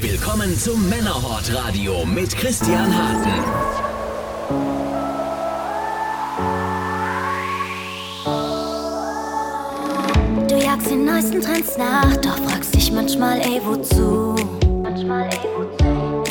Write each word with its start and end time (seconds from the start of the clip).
Willkommen 0.00 0.56
zum 0.56 0.88
Männerhort 0.88 1.52
Radio 1.52 2.04
mit 2.04 2.36
Christian 2.36 2.96
Harten. 2.96 3.88
jagst 10.64 10.90
den 10.90 11.04
neuesten 11.04 11.40
Trends 11.40 11.76
nach, 11.76 12.16
doch 12.18 12.36
fragst 12.44 12.76
dich 12.76 12.92
manchmal, 12.92 13.40
ey, 13.40 13.60
wozu? 13.64 14.36
Manchmal, 14.82 15.28
ey, 15.30 15.38
wozu? 15.56 16.22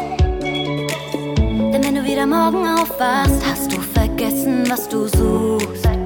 Denn 1.73 1.83
wenn 1.83 1.95
du 1.95 2.03
wieder 2.05 2.25
morgen 2.25 2.65
aufwachst, 2.65 3.41
hast 3.45 3.69
du 3.73 3.81
vergessen, 3.81 4.63
was 4.69 4.87
du 4.87 5.07
suchst. 5.07 5.96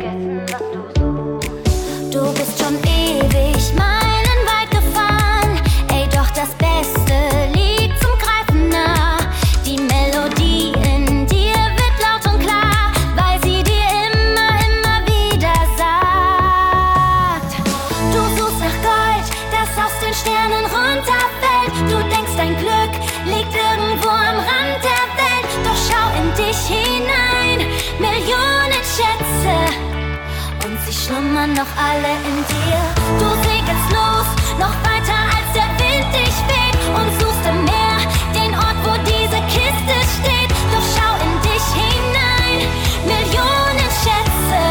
noch 31.62 31.78
alle 31.78 32.14
in 32.30 32.38
dir. 32.52 32.82
Du 33.20 33.30
segelst 33.48 33.90
los, 33.98 34.28
noch 34.58 34.76
weiter 34.90 35.20
als 35.36 35.50
der 35.54 35.70
Wind 35.78 36.08
dich 36.12 36.38
weht 36.50 36.78
und 36.98 37.10
suchst 37.20 37.46
im 37.52 37.64
Meer 37.66 38.00
den 38.34 38.54
Ort, 38.56 38.80
wo 38.84 38.94
diese 39.06 39.40
Kiste 39.54 39.96
steht. 40.16 40.52
Doch 40.74 40.88
schau 40.94 41.14
in 41.26 41.34
dich 41.46 41.68
hinein, 41.82 42.60
Millionen 43.06 43.90
Schätze 44.02 44.62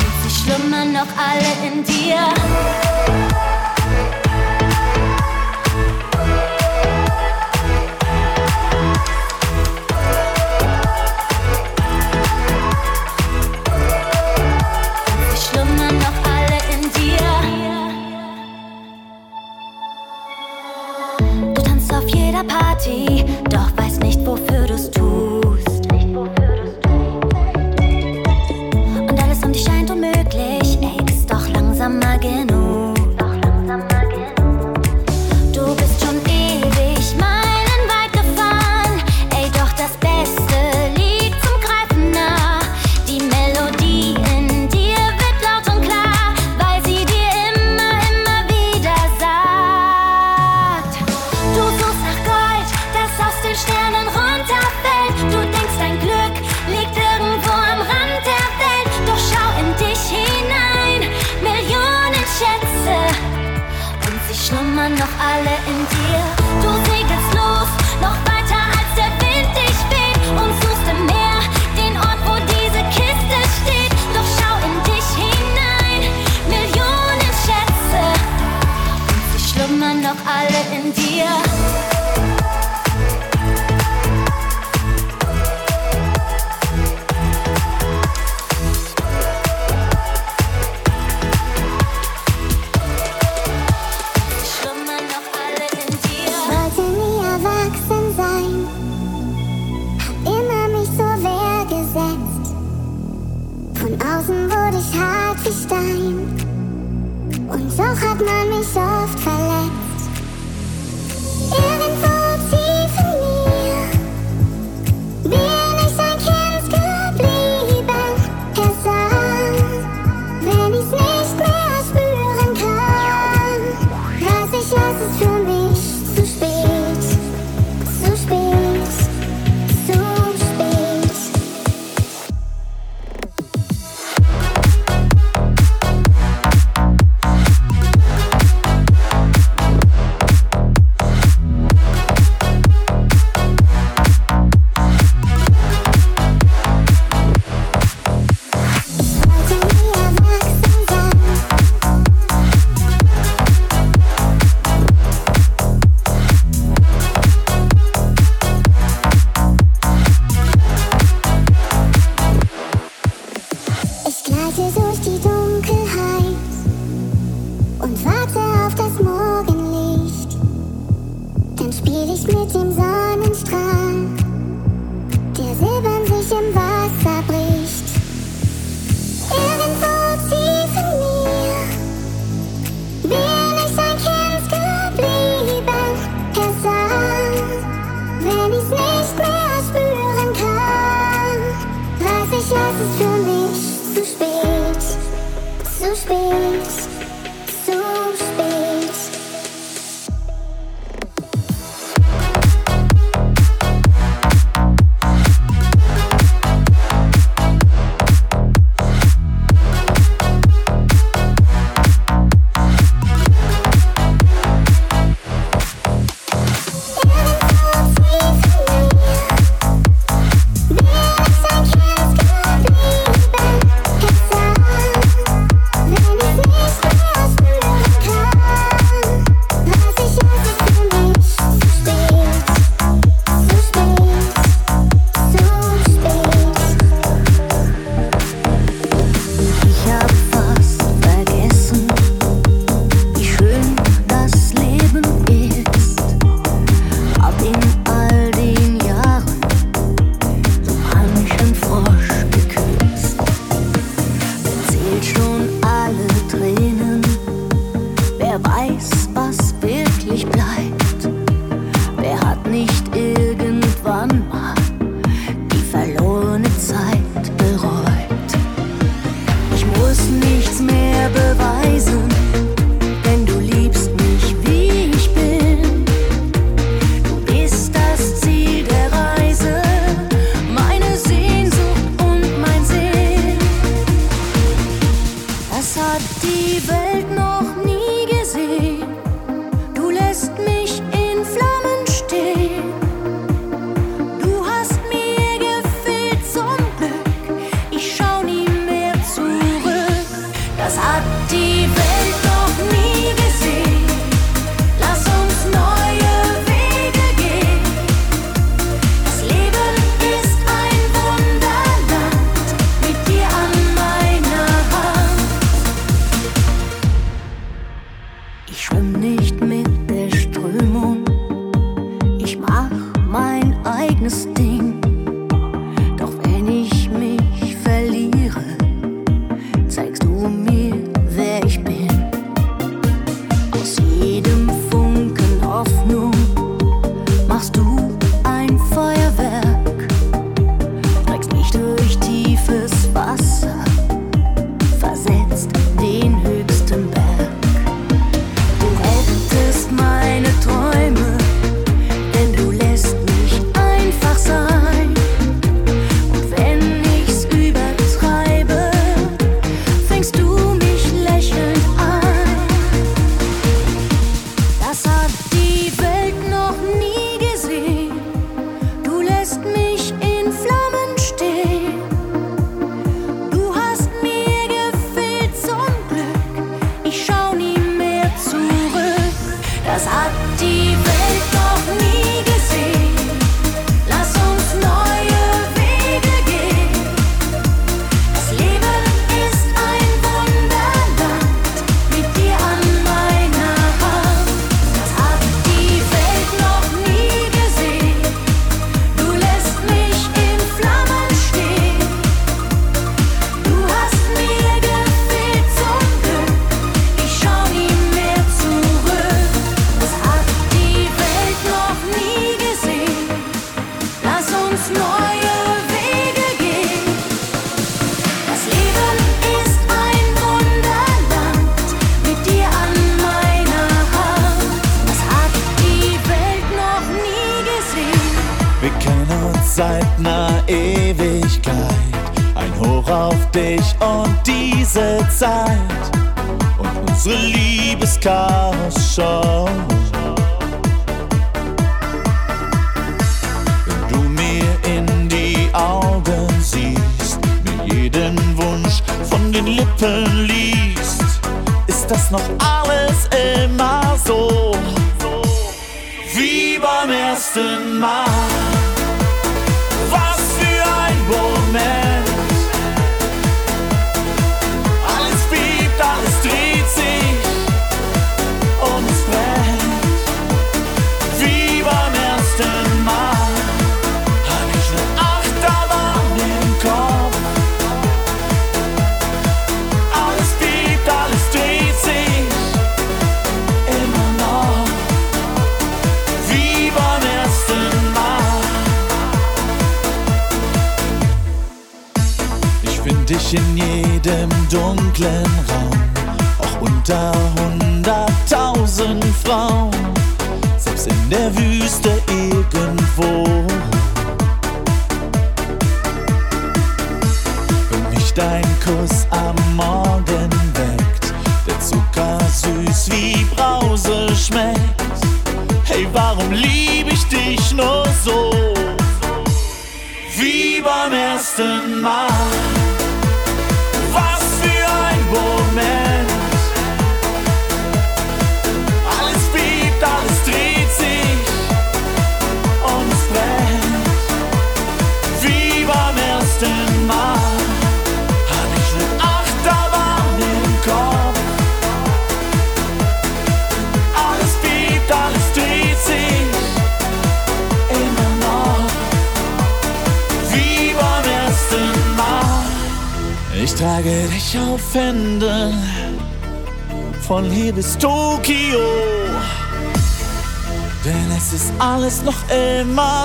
und 0.00 0.14
sie 0.22 0.34
schlummern 0.42 0.92
noch 0.92 1.10
alle 1.16 1.52
in 1.68 1.84
dir. 1.84 3.33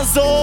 So 0.10 0.39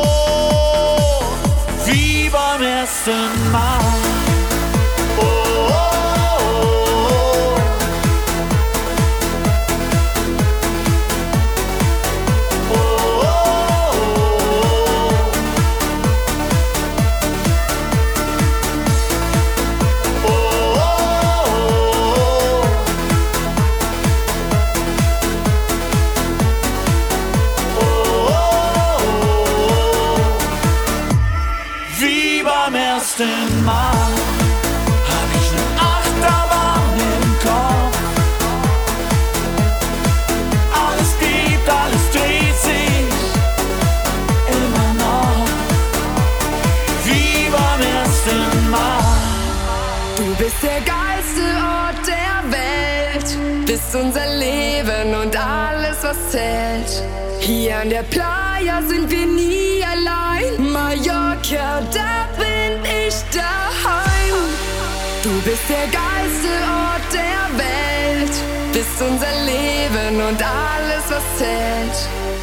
der 65.76 65.88
geilste 66.00 66.52
Ort 66.84 67.08
der 67.12 67.44
Welt. 67.64 68.34
Bist 68.72 69.00
unser 69.00 69.34
Leben 69.52 70.14
und 70.28 70.40
alles, 70.42 71.04
was 71.08 71.26
zählt. 71.38 71.96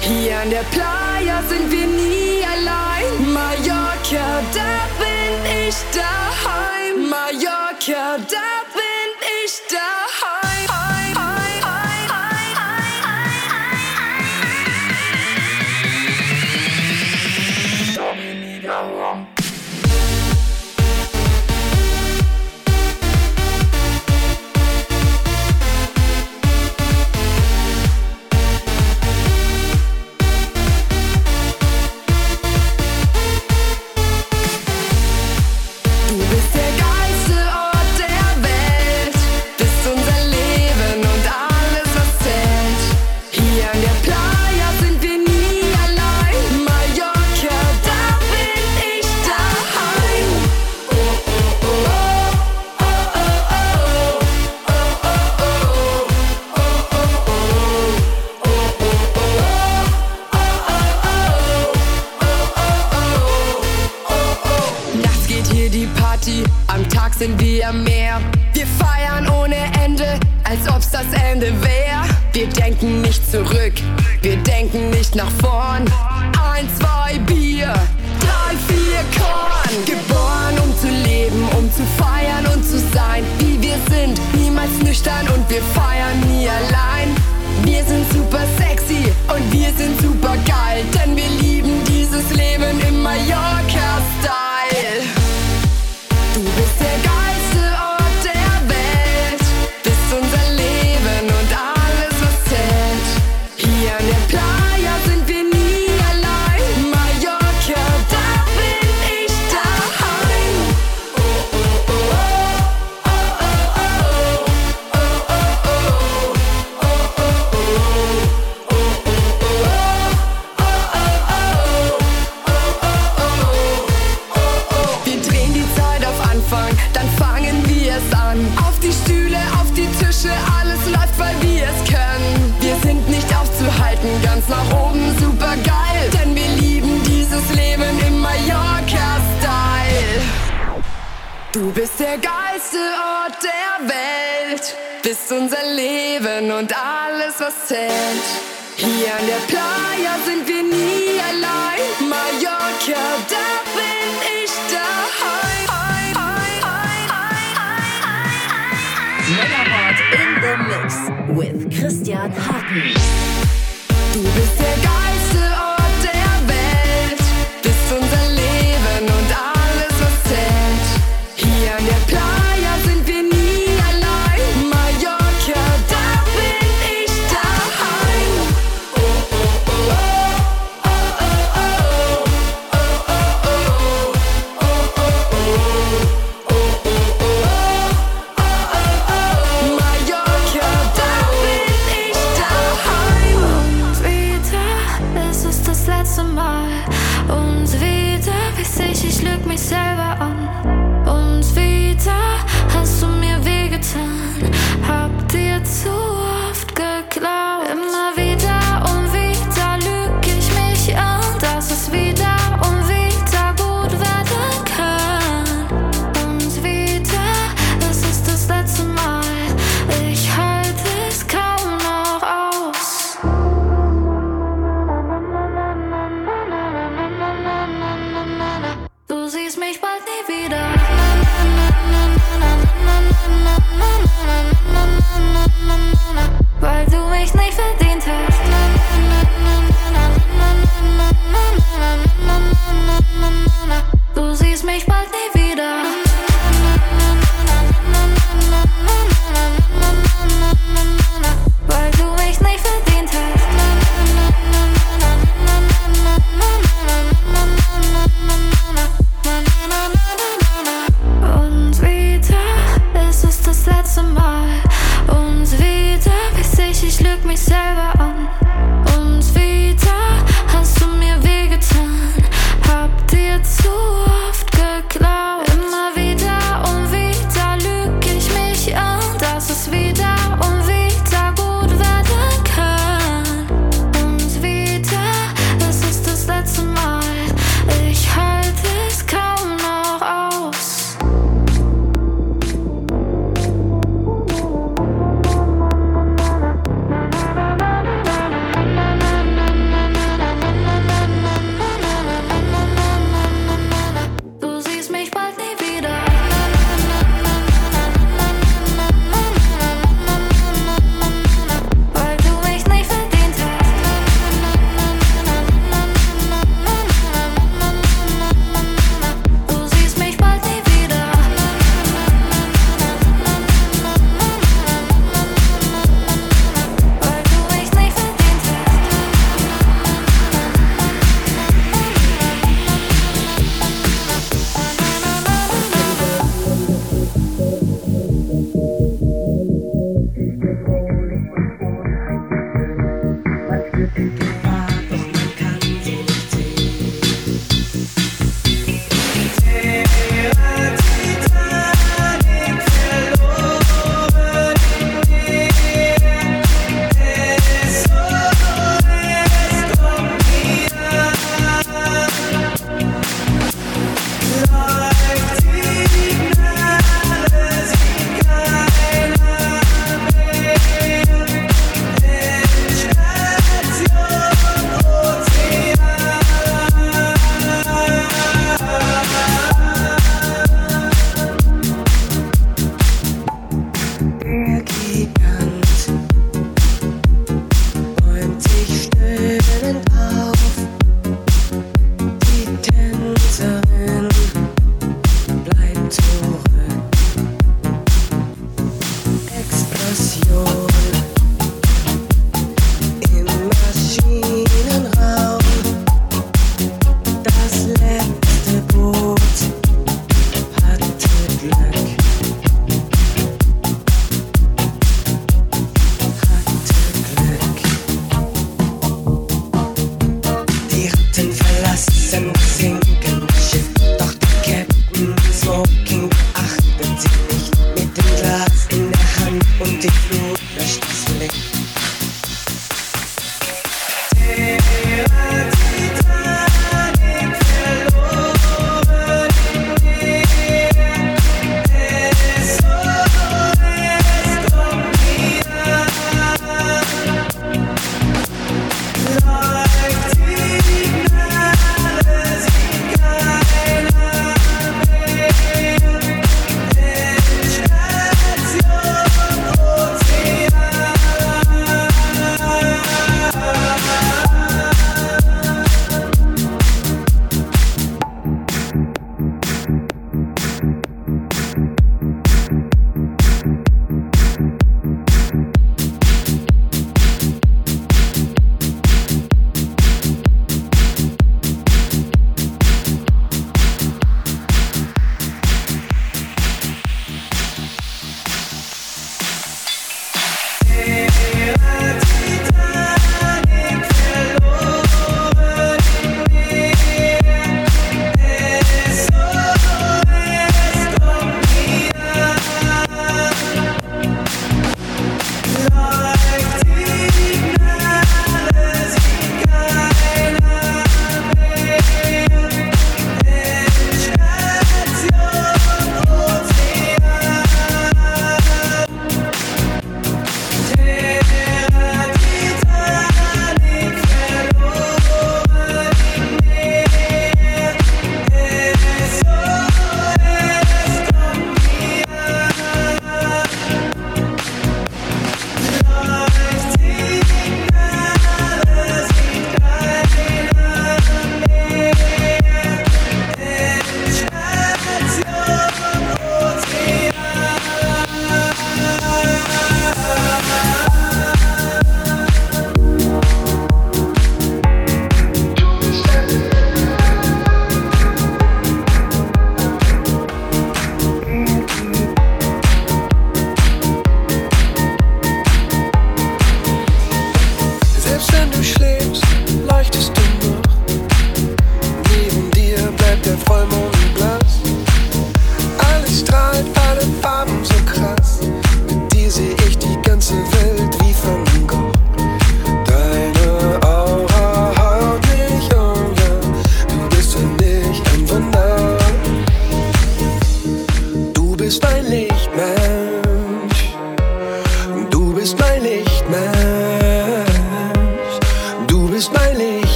Hier 0.00 0.38
an 0.40 0.50
der 0.50 0.64
Playa 0.74 1.42
sind 1.48 1.70
wir 1.70 1.86
nie 1.86 2.40
allein. 2.54 3.32
Mallorca, 3.38 4.26
da 4.58 4.74
bin 5.02 5.32
ich 5.66 5.76
daheim. 5.94 7.08
Mallorca, 7.14 8.18
da 8.34 8.59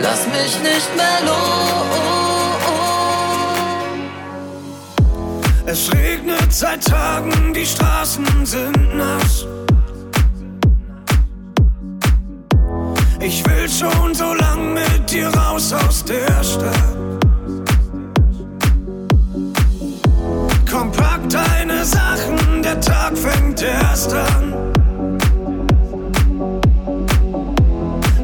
Lass 0.00 0.26
mich 0.26 0.58
nicht 0.62 0.96
mehr 0.96 1.20
los. 1.24 2.04
Es 5.66 5.92
regnet 5.92 6.52
seit 6.52 6.84
Tagen, 6.84 7.54
die 7.54 7.64
Straßen 7.66 8.26
sind 8.44 8.96
nass. 8.96 9.46
Ich 13.20 13.44
will 13.46 13.68
schon 13.68 14.14
so 14.14 14.34
lang 14.34 14.74
mit 14.74 15.10
dir 15.10 15.28
raus 15.28 15.72
aus 15.72 16.04
der 16.04 16.44
Stadt. 16.44 16.94
Komm, 20.70 20.92
pack 20.92 21.20
deine 21.30 21.84
Sachen, 21.84 22.62
der 22.62 22.80
Tag 22.80 23.16
fängt 23.16 23.62
erst 23.62 24.12
an. 24.12 24.54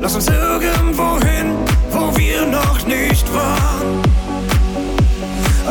Lass 0.01 0.15
uns 0.15 0.29
irgendwo 0.29 1.19
hin, 1.21 1.60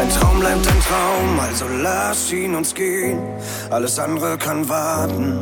Ein 0.10 0.16
Traum 0.20 0.40
bleibt 0.40 0.68
ein 0.68 0.82
Traum, 0.82 1.40
also 1.40 1.66
lass 1.68 2.32
ihn 2.32 2.56
uns 2.56 2.74
gehen. 2.74 3.22
Alles 3.70 4.00
andere 4.00 4.40
kann 4.40 4.68
warten. 4.68 5.38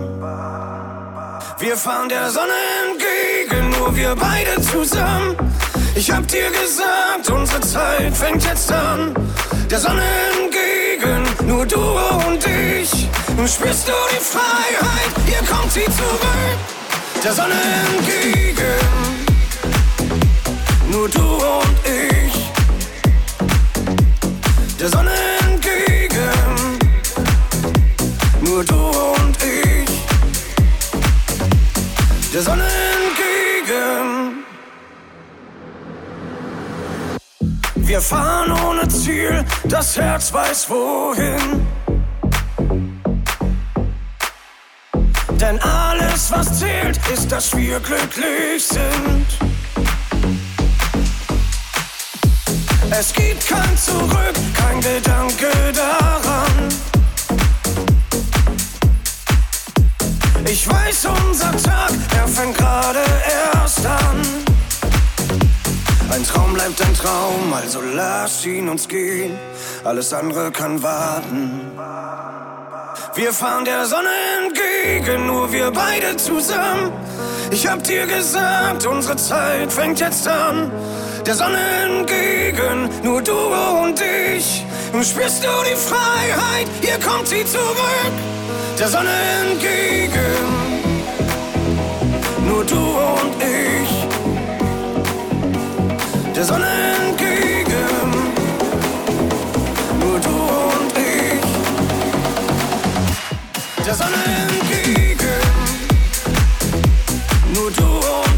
Wir 1.58 1.78
fahren 1.78 2.10
der 2.10 2.30
Sonne 2.30 2.60
entgegen, 2.84 3.70
nur 3.70 3.96
wir 3.96 4.14
beide 4.14 4.62
zusammen. 4.62 5.38
Ich 5.96 6.12
hab 6.12 6.28
dir 6.28 6.50
gesagt, 6.52 7.30
unsere 7.32 7.62
Zeit 7.62 8.14
fängt 8.14 8.44
jetzt 8.44 8.70
an. 8.70 9.16
Der 9.72 9.80
Sonne 9.80 10.04
entgegen, 10.38 11.24
nur 11.48 11.66
du 11.66 11.80
und 12.28 12.46
ich. 12.46 13.08
Spürst 13.50 13.88
du 13.88 13.94
die 14.12 14.20
Freiheit? 14.20 15.14
Hier 15.26 15.48
kommt 15.48 15.72
sie 15.72 15.86
zurück 15.86 16.58
der 17.24 17.32
Sonne 17.32 17.54
entgegen. 17.96 18.78
Nur 20.92 21.08
du 21.08 21.22
und 21.22 21.78
ich, 21.86 22.47
der 24.80 24.90
Sonne 24.90 25.12
entgegen. 25.40 26.80
Nur 28.42 28.64
du 28.64 28.76
und 28.76 29.38
ich, 29.44 29.90
der 32.34 32.42
Sonne 32.42 32.64
entgegen. 32.64 34.44
Wir 37.76 38.02
fahren 38.02 38.52
ohne 38.52 38.88
Ziel, 38.88 39.44
das 39.66 39.98
Herz 39.98 40.32
weiß 40.34 40.70
wohin. 40.70 41.66
Denn 45.40 45.60
alles, 45.62 46.32
was 46.32 46.60
zählt, 46.60 47.00
ist, 47.14 47.32
dass 47.32 47.56
wir 47.56 47.80
glücklich 47.80 48.68
sind. 48.68 49.47
Es 52.90 53.14
gibt 53.14 53.48
kein 53.48 53.78
Zurück, 53.78 54.34
kein 54.56 54.80
Gedanke 54.82 55.52
daran. 55.74 56.70
Ich 60.46 60.68
weiß, 60.68 61.08
unser 61.28 61.52
Tag, 61.52 61.92
er 62.16 62.28
fängt 62.28 62.58
gerade 62.58 63.00
erst 63.54 63.86
an. 63.86 64.22
Ein 66.10 66.24
Traum 66.24 66.54
bleibt 66.54 66.82
ein 66.82 66.96
Traum, 66.96 67.54
also 67.54 67.82
lass 67.94 68.46
ihn 68.46 68.70
uns 68.70 68.88
gehen. 68.88 69.38
Alles 69.84 70.14
andere 70.14 70.52
kann 70.52 70.82
warten. 70.82 71.62
Wir 73.16 73.34
fahren 73.34 73.66
der 73.66 73.86
Sonne 73.86 74.10
entgegen, 74.44 75.28
nur 75.28 75.52
wir 75.52 75.72
beide 75.72 76.16
zusammen. 76.16 76.92
Ich 77.52 77.68
hab 77.68 77.84
dir 77.84 78.06
gesagt, 78.08 78.86
unsere 78.86 79.18
Zeit 79.18 79.72
fängt 79.72 80.00
jetzt 80.00 80.28
an. 80.28 80.72
Der 81.28 81.36
Sonne 81.36 81.60
entgegen, 81.84 82.90
nur 83.04 83.22
du 83.22 83.34
und 83.34 84.00
ich. 84.00 84.64
Spürst 85.02 85.44
du 85.44 85.50
die 85.70 85.76
Freiheit? 85.76 86.68
Hier 86.82 86.98
kommt 87.00 87.28
sie 87.28 87.46
zurück. 87.46 88.14
Der 88.80 88.88
Sonne 88.88 89.10
entgegen, 89.42 90.14
nur 92.48 92.64
du 92.64 92.78
und 92.78 93.36
ich. 93.44 94.08
Der 96.34 96.46
Sonne 96.46 96.66
entgegen, 97.10 98.12
nur 100.00 100.20
du 100.20 100.30
und 100.30 100.98
ich 100.98 101.48
der 103.86 103.94
Sonne 103.94 104.16
entgegen. 104.50 105.42
Nur 107.54 107.72
du 107.72 107.84
und 107.84 108.36
ich, 108.36 108.37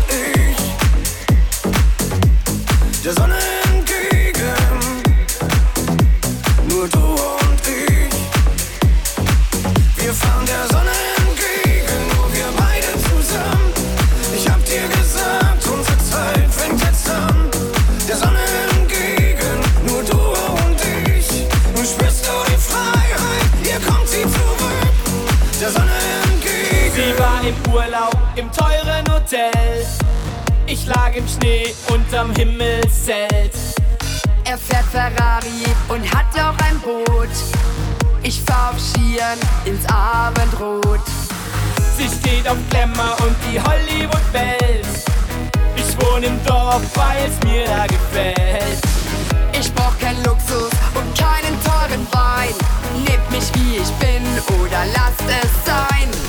der 3.04 3.14
Sonne 3.14 3.38
entgegen. 3.72 4.54
Nur 6.68 6.88
du 6.90 7.00
und 7.00 7.62
ich, 7.66 8.14
wir 9.96 10.14
fahren 10.14 10.46
der 10.46 10.68
Sonne 10.68 10.92
entgegen, 11.18 12.02
nur 12.16 12.34
wir 12.34 12.50
beide 12.58 12.92
zusammen. 13.08 13.72
Ich 14.36 14.50
hab 14.50 14.64
dir 14.66 14.88
gesagt, 14.88 15.66
unsere 15.68 15.98
Zeit 16.00 16.50
fängt 16.52 16.82
jetzt 16.82 17.10
an. 17.10 17.50
Der 18.08 18.18
Sonne 18.18 18.44
entgegen, 18.78 19.60
nur 19.88 20.04
du 20.04 20.18
und 20.18 20.80
ich. 21.16 21.46
Nun 21.76 21.86
spürst 21.86 22.26
du 22.26 22.32
die 22.52 22.58
Freiheit, 22.58 23.50
hier 23.64 23.80
kommt 23.88 24.08
sie 24.08 24.24
zurück 24.24 24.60
der 25.62 25.70
Sonne 25.72 26.00
entgegen. 26.32 26.96
Sie 26.96 27.20
war 27.20 27.42
im 27.44 27.74
Urlaub 27.74 28.18
im 28.36 28.52
teuren 28.52 29.06
Hotel. 29.14 29.86
Ich 30.72 30.86
lag 30.86 31.16
im 31.16 31.28
Schnee 31.28 31.74
unterm 31.92 32.32
Himmelszelt. 32.36 33.54
Er 34.46 34.56
fährt 34.56 34.86
Ferrari 34.92 35.66
und 35.88 36.04
hat 36.14 36.28
auch 36.36 36.56
ein 36.64 36.80
Boot. 36.82 37.30
Ich 38.22 38.40
fahr 38.42 38.70
auf 38.70 38.80
Skiern 38.80 39.40
ins 39.66 39.84
Abendrot. 39.88 41.02
Sie 41.98 42.08
steht 42.08 42.48
auf 42.48 42.58
Glamour 42.70 43.18
und 43.22 43.36
die 43.52 43.60
Hollywood-Welt. 43.60 44.86
Ich 45.76 46.06
wohne 46.06 46.28
im 46.28 46.46
Dorf, 46.46 46.84
weil 46.94 47.28
es 47.28 47.44
mir 47.50 47.66
da 47.66 47.88
gefällt. 47.88 48.80
Ich 49.60 49.74
brauch 49.74 49.98
keinen 49.98 50.24
Luxus 50.24 50.70
und 50.94 51.18
keinen 51.18 51.58
teuren 51.64 52.06
Wein. 52.12 52.54
Nehmt 53.08 53.32
mich 53.32 53.50
wie 53.56 53.78
ich 53.78 53.90
bin 53.94 54.24
oder 54.62 54.86
lasst 54.94 55.24
es 55.28 55.66
sein. 55.66 56.29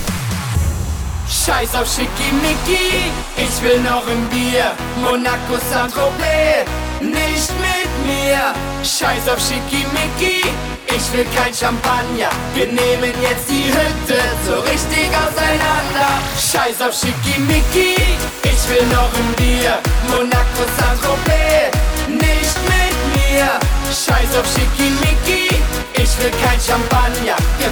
Scheiß 1.30 1.76
auf 1.76 1.86
Schickimicki, 1.86 3.12
ich 3.36 3.62
will 3.62 3.80
noch 3.82 4.04
ein 4.08 4.28
Bier. 4.30 4.72
Monaco 5.00 5.62
Saint-Tropez, 5.70 6.66
nicht 7.00 7.52
mit 7.62 7.90
mir. 8.04 8.52
Scheiß 8.82 9.28
auf 9.32 9.38
Schickimicki, 9.38 10.42
ich 10.88 11.12
will 11.12 11.24
kein 11.36 11.54
Champagner. 11.54 12.30
Wir 12.54 12.66
nehmen 12.66 13.14
jetzt 13.22 13.48
die 13.48 13.62
Hütte 13.62 14.20
so 14.44 14.58
richtig 14.62 15.06
auseinander. 15.14 16.18
Scheiß 16.34 16.82
auf 16.82 16.94
Schickimicki, 16.98 17.94
ich 18.42 18.68
will 18.68 18.86
noch 18.88 19.12
ein 19.14 19.32
Bier. 19.36 19.78
Monaco 20.10 20.66
Saint-Tropez, 20.78 21.70
nicht 22.08 22.58
mit 22.66 22.96
mir. 23.14 23.46
Scheiß 23.86 24.34
auf 24.36 24.46
Schickimicki, 24.50 25.54
ich 25.94 26.18
will 26.18 26.32
kein 26.42 26.58
Champagner. 26.60 27.36
Wir 27.58 27.70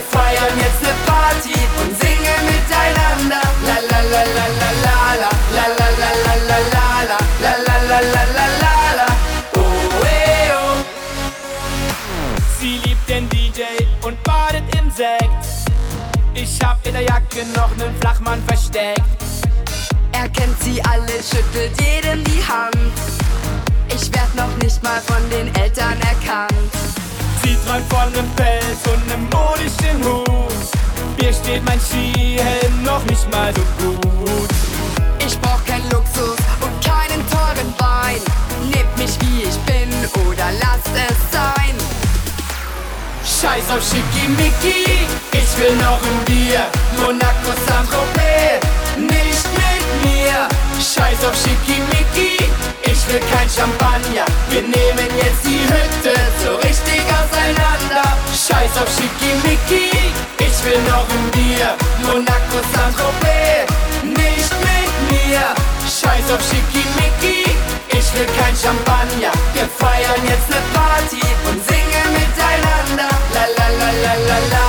mein 31.79 31.81
Skihelm 31.81 32.83
noch 32.83 33.05
nicht 33.05 33.31
mal 33.31 33.53
so 33.55 33.63
gut. 33.87 34.49
Ich 35.25 35.39
brauch 35.41 35.65
keinen 35.65 35.89
Luxus 35.91 36.39
und 36.61 36.75
keinen 36.85 37.23
teuren 37.31 37.73
Wein. 37.79 38.21
Nehmt 38.73 38.97
mich 38.99 39.19
wie 39.21 39.43
ich 39.43 39.57
bin 39.67 39.91
oder 40.27 40.51
lasst 40.61 40.91
es 40.95 41.19
sein. 41.33 41.75
Scheiß 43.25 43.71
auf 43.71 43.83
Schickimicki, 43.83 45.07
ich 45.33 45.59
will 45.59 45.77
noch 45.77 46.01
ein 46.03 46.25
Bier. 46.27 46.67
Monaco 47.01 47.53
Saint-Tropez, 47.67 48.63
nicht 48.97 49.47
mit 49.55 49.85
mir. 50.05 50.49
Scheiß 50.79 51.25
auf 51.29 51.37
Schickimicki, 51.37 52.39
ich 52.83 53.09
will 53.09 53.21
kein 53.33 53.49
Champagner. 53.49 54.27
Wir 54.51 54.63
nehmen 54.63 55.09
jetzt 55.23 55.45
die 55.45 55.63
Hütte 55.63 56.19
so 56.43 56.57
richtig 56.57 57.03
auseinander. 57.19 58.17
Scheiß 58.33 58.83
auf 58.83 58.89
Schickimicki, 58.89 59.91
ich 60.39 60.65
will 60.65 60.83
noch 60.91 61.09
ein 61.09 61.31
Bier. 61.33 61.38
Monaco 61.59 62.63
Saint-Tropez, 62.73 63.67
nicht 64.05 64.53
mit 64.63 65.11
mir. 65.11 65.41
Scheiß 65.83 66.31
auf 66.33 66.41
Schickimicki, 66.41 67.51
ich 67.89 68.15
will 68.15 68.27
kein 68.39 68.55
Champagner. 68.55 69.33
Wir 69.55 69.69
feiern 69.79 70.23
jetzt 70.25 70.49
ne 70.51 70.57
Party 70.73 71.21
und 71.51 71.59
singen 71.67 72.09
miteinander. 72.13 73.11
La 73.35 73.45
la 73.57 73.69
la 73.77 73.91
la 73.91 74.15
la 74.29 74.39
la 74.51 74.68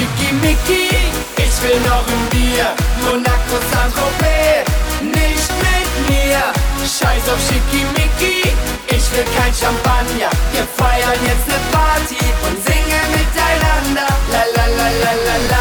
Schickimicki, 0.00 0.88
ich 1.36 1.62
will 1.62 1.78
noch 1.80 2.06
ein 2.08 2.24
Bier. 2.30 2.72
Monaco 3.04 3.56
Saint-Tropez, 3.70 4.64
nicht 5.02 5.50
mit 5.60 5.90
mir. 6.08 6.40
Scheiß 6.80 7.28
auf 7.28 7.38
Schickimicki, 7.46 8.48
ich 8.86 9.12
will 9.12 9.26
kein 9.36 9.52
Champagner. 9.52 10.30
Wir 10.52 10.66
feiern 10.78 11.20
jetzt 11.26 11.46
ne 11.48 11.60
Party 11.70 12.24
und 12.48 12.56
singen 12.64 13.06
miteinander. 13.12 14.08
La 14.32 14.42
la 14.56 14.66
la 14.78 14.88
la 15.02 15.12
la 15.26 15.36
la 15.50 15.59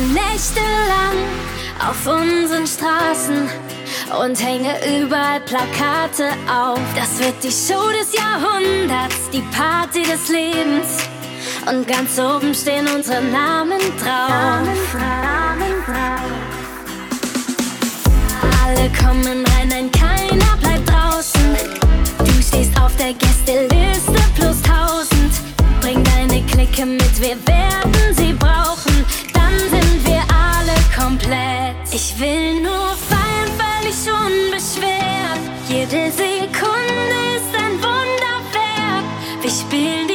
Ich 0.00 0.06
laufe 0.06 0.12
nächtelang 0.12 1.18
auf 1.78 2.06
unseren 2.06 2.66
Straßen 2.66 3.48
und 4.22 4.42
hänge 4.42 4.74
überall 4.98 5.40
Plakate 5.40 6.30
auf. 6.48 6.78
Das 6.94 7.18
wird 7.18 7.42
die 7.42 7.50
Show 7.50 7.90
des 7.90 8.14
Jahrhunderts, 8.14 9.28
die 9.32 9.42
Party 9.54 10.02
des 10.02 10.28
Lebens. 10.28 10.98
Und 11.66 11.86
ganz 11.86 12.18
oben 12.18 12.54
stehen 12.54 12.86
unsere 12.94 13.22
Namen 13.22 13.80
drauf. 14.02 14.96
Alle 18.64 18.90
kommen 19.04 19.44
rein, 19.56 19.68
nein, 19.68 19.90
keiner 19.92 20.56
bleibt 20.60 20.88
draußen. 20.88 21.56
Du 22.18 22.42
stehst 22.42 22.80
auf 22.80 22.96
der 22.96 23.12
Gästeliste 23.12 24.22
plus 24.34 24.62
tausend. 24.62 25.32
Bring 25.80 26.02
deine 26.04 26.42
Clique 26.46 26.86
mit, 26.86 27.20
wir 27.20 27.36
werden 27.46 28.14
sie 28.16 28.32
brauchen. 28.32 28.60
Komplett. 31.10 31.76
Ich 31.92 32.18
will 32.20 32.62
nur 32.62 32.94
feiern, 33.10 33.50
völlig 33.58 33.98
unbeschwert. 34.06 35.42
Jede 35.68 36.10
Sekunde 36.12 37.18
ist 37.36 37.52
ein 37.56 37.74
Wunderwerk. 37.82 39.04
Wir 39.42 39.50
spielen 39.50 40.09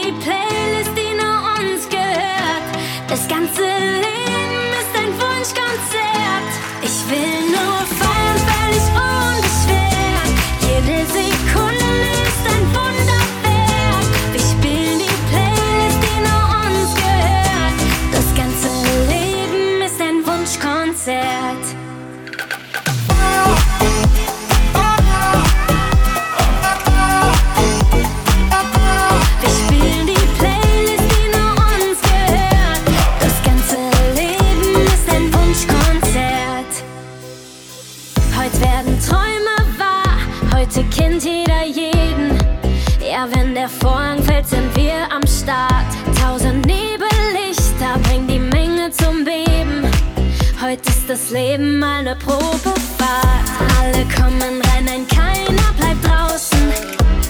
das 51.15 51.29
Leben 51.29 51.79
mal 51.79 52.03
ne 52.03 52.13
Probefahrt. 52.17 53.47
Alle 53.79 54.03
kommen 54.17 54.61
rein, 54.67 54.83
nein, 54.83 55.07
keiner 55.07 55.71
bleibt 55.77 56.03
draußen. 56.03 56.59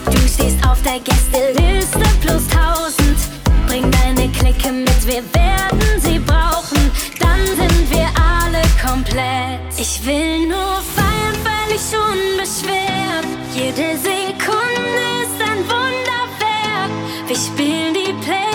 Du 0.06 0.18
stehst 0.28 0.58
auf 0.68 0.82
der 0.82 1.00
Gästeliste 1.00 2.00
plus 2.22 2.48
tausend. 2.48 3.20
Bring 3.68 3.86
deine 3.92 4.28
Clique 4.32 4.72
mit, 4.72 5.06
wir 5.06 5.24
werden 5.36 6.00
sie 6.00 6.18
brauchen. 6.18 6.82
Dann 7.20 7.46
sind 7.46 7.92
wir 7.92 8.08
alle 8.18 8.64
komplett. 8.84 9.60
Ich 9.78 10.04
will 10.04 10.48
nur 10.48 10.82
feiern, 10.96 11.36
völlig 11.46 11.86
unbeschwert. 12.10 13.28
Jede 13.54 13.98
Sekunde 14.00 15.04
ist 15.26 15.40
ein 15.48 15.62
Wunderwerk. 15.70 16.90
Wir 17.28 17.36
spielen 17.36 17.94
die 17.94 18.14
Playlist, 18.24 18.55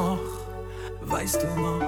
noch, 0.00 0.18
weißt 1.02 1.42
du 1.42 1.60
noch? 1.60 1.82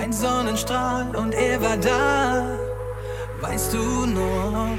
Ein 0.00 0.12
Sonnenstrahl 0.12 1.14
und 1.16 1.32
er 1.32 1.60
war 1.60 1.76
da, 1.76 2.46
weißt 3.40 3.72
du 3.74 4.06
noch? 4.06 4.78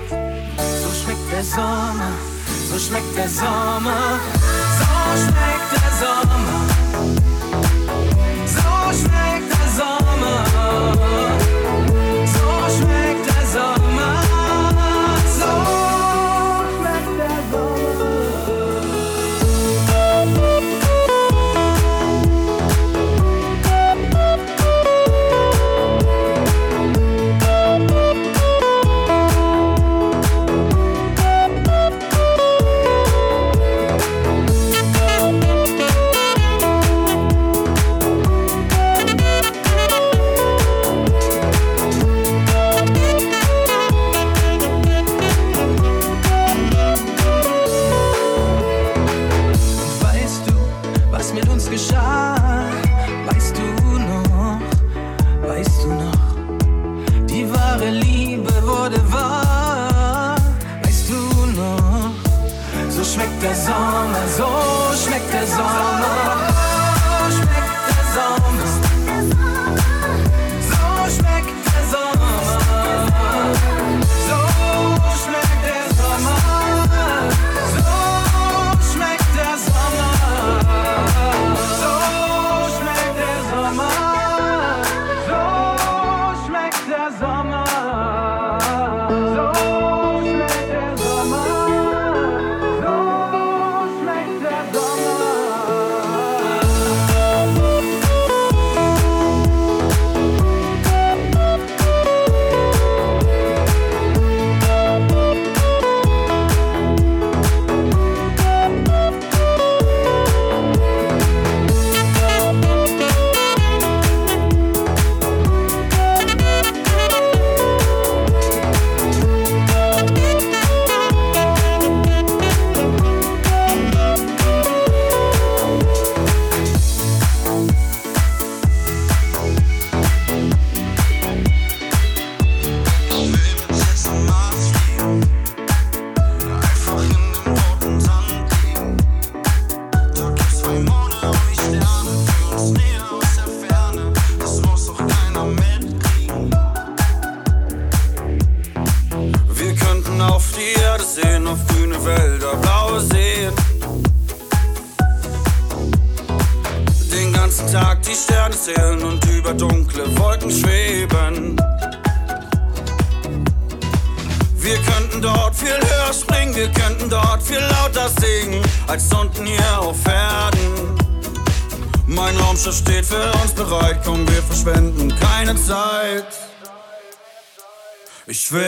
So 0.82 0.90
schmeckt 1.00 1.28
der 1.32 1.44
Sommer, 1.44 2.12
so 2.70 2.78
schmeckt 2.86 3.18
der 3.18 3.30
Sommer, 3.30 4.20
so 4.80 4.94
schmeckt 5.24 5.70
der 5.76 5.92
Sommer, 6.02 6.60
so 8.56 8.72
schmeckt 9.00 9.52
der 9.58 9.70
Sommer. 9.80 11.35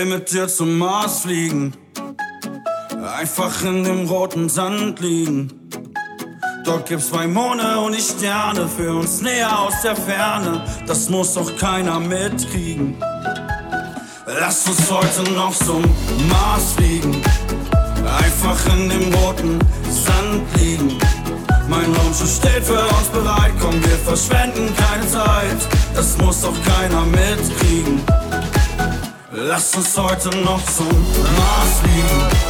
Mit 0.08 0.32
dir 0.32 0.48
zum 0.48 0.78
Mars 0.78 1.22
fliegen, 1.22 1.74
einfach 3.18 3.64
in 3.64 3.84
dem 3.84 4.08
roten 4.08 4.50
Sand 4.50 5.00
liegen. 5.00 5.70
Dort 6.64 6.88
gibt's 6.88 7.10
zwei 7.10 7.28
Monde 7.28 7.80
und 7.80 7.96
die 7.96 8.02
Sterne 8.02 8.68
für 8.68 8.94
uns 8.94 9.22
näher 9.22 9.60
aus 9.60 9.82
der 9.84 9.96
Ferne. 9.96 10.64
Das 10.86 11.10
muss 11.10 11.34
doch 11.34 11.56
keiner 11.58 12.00
mitkriegen. 12.00 12.96
Lass 14.26 14.68
uns 14.68 14.92
heute 14.92 15.32
noch 15.32 15.56
zum 15.56 15.82
Mars 16.30 16.74
fliegen. 16.76 17.22
Einfach 18.24 18.74
in 18.74 18.90
dem 18.90 19.14
roten 19.14 19.60
Sand 19.90 20.44
liegen. 20.58 20.98
Mein 21.70 21.94
Raumschiff 21.96 22.36
steht 22.36 22.64
für 22.64 22.80
uns 22.80 23.08
bereit. 23.14 23.54
Komm, 23.62 23.74
wir 23.84 23.98
verschwenden 24.06 24.74
keine 24.76 25.08
Zeit. 25.08 25.58
Das 25.94 26.18
muss 26.18 26.42
doch 26.42 26.56
keiner 26.64 27.04
mitkriegen. 27.06 28.02
Lass 29.40 29.76
uns 29.76 29.96
heute 29.96 30.36
noch 30.38 30.64
zum 30.66 30.88
Mars 30.88 31.80
fliegen. 31.84 32.48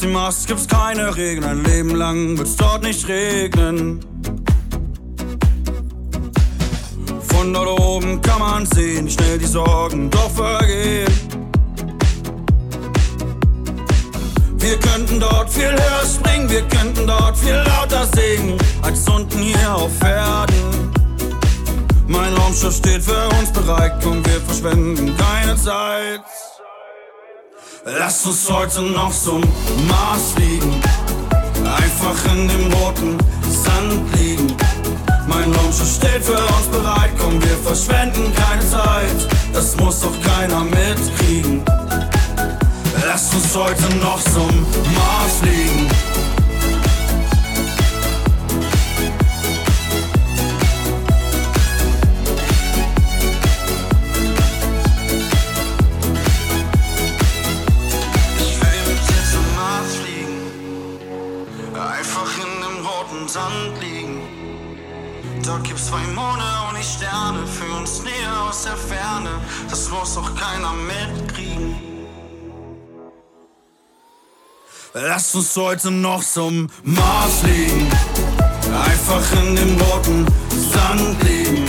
dem 0.00 0.12
Mars 0.12 0.46
gibt's 0.46 0.66
keine 0.66 1.14
Regeln, 1.14 1.44
ein 1.44 1.62
Leben 1.64 1.94
lang 1.94 2.38
wird's 2.38 2.56
dort 2.56 2.84
nicht 2.84 3.06
regnen. 3.06 4.00
Von 7.20 7.52
dort 7.52 7.78
oben 7.78 8.22
kann 8.22 8.38
man 8.38 8.64
sehen, 8.64 9.10
schnell 9.10 9.38
die 9.38 9.44
Sorgen 9.44 10.08
doch 10.08 10.30
vergehen. 10.30 11.39
Wir 14.60 14.78
könnten 14.78 15.18
dort 15.18 15.50
viel 15.50 15.70
höher 15.70 16.04
springen, 16.06 16.48
wir 16.50 16.62
könnten 16.68 17.06
dort 17.06 17.36
viel 17.38 17.54
lauter 17.54 18.06
singen, 18.14 18.58
als 18.82 19.08
unten 19.08 19.38
hier 19.38 19.74
auf 19.74 19.90
Erden. 20.02 20.92
Mein 22.06 22.34
Raumschiff 22.34 22.76
steht 22.76 23.02
für 23.02 23.28
uns 23.38 23.50
bereit, 23.52 23.94
komm, 24.02 24.24
wir 24.24 24.40
verschwenden 24.42 25.16
keine 25.16 25.56
Zeit. 25.56 26.20
Lass 27.86 28.26
uns 28.26 28.50
heute 28.50 28.82
noch 28.82 29.12
zum 29.12 29.40
Mars 29.88 30.32
fliegen. 30.36 30.74
Einfach 31.64 32.32
in 32.34 32.48
dem 32.48 32.72
roten 32.74 33.18
Sand 33.48 34.14
liegen. 34.18 34.54
Mein 35.26 35.54
Raumschiff 35.54 35.94
steht 35.96 36.22
für 36.22 36.36
uns 36.36 36.66
bereit. 36.70 37.10
Komm, 37.18 37.42
wir 37.42 37.56
verschwenden 37.64 38.30
keine 38.34 38.68
Zeit. 38.68 39.28
Das 39.54 39.74
muss 39.76 40.00
doch 40.00 40.14
keiner 40.22 40.64
mitkriegen. 40.64 41.62
Lass 43.12 43.34
uns 43.34 43.56
heute 43.56 43.96
noch 43.96 44.22
zum 44.22 44.66
Mars 44.94 45.40
fliegen. 45.40 45.88
zwei 65.76 66.06
Monde 66.14 66.44
und 66.68 66.78
die 66.78 66.84
Sterne 66.84 67.44
für 67.46 67.72
uns 67.76 68.02
näher 68.04 68.42
aus 68.48 68.62
der 68.62 68.76
Ferne. 68.76 69.30
Das 69.68 69.88
muss 69.90 70.14
doch 70.14 70.32
keiner 70.36 70.72
mitkriegen. 70.72 71.69
Lass 74.92 75.36
uns 75.36 75.56
heute 75.56 75.88
noch 75.92 76.20
zum 76.20 76.68
Mars 76.82 77.40
fliegen. 77.42 77.86
Einfach 78.84 79.22
in 79.40 79.54
dem 79.54 79.80
roten 79.80 80.26
Sand 80.50 81.22
liegen. 81.22 81.64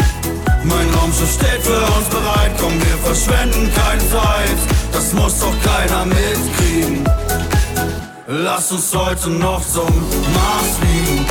Mein 0.63 0.89
Raumschiff 0.95 1.31
steht 1.31 1.61
für 1.61 1.81
uns 1.97 2.07
bereit. 2.09 2.51
Komm, 2.59 2.73
wir 2.73 2.97
verschwenden 2.97 3.71
keine 3.75 4.09
Zeit. 4.09 4.57
Das 4.91 5.13
muss 5.13 5.39
doch 5.39 5.53
keiner 5.61 6.05
mitkriegen. 6.05 7.07
Lass 8.25 8.71
uns 8.71 8.91
heute 8.95 9.29
noch 9.29 9.61
zum 9.67 9.85
Mars 9.85 10.77
fliegen. 10.79 11.30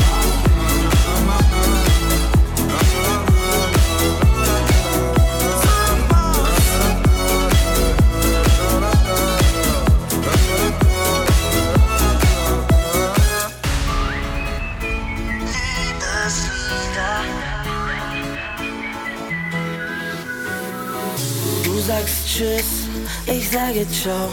Tschüss, 22.40 22.88
ich 23.26 23.50
sage 23.50 23.86
ciao. 23.90 24.30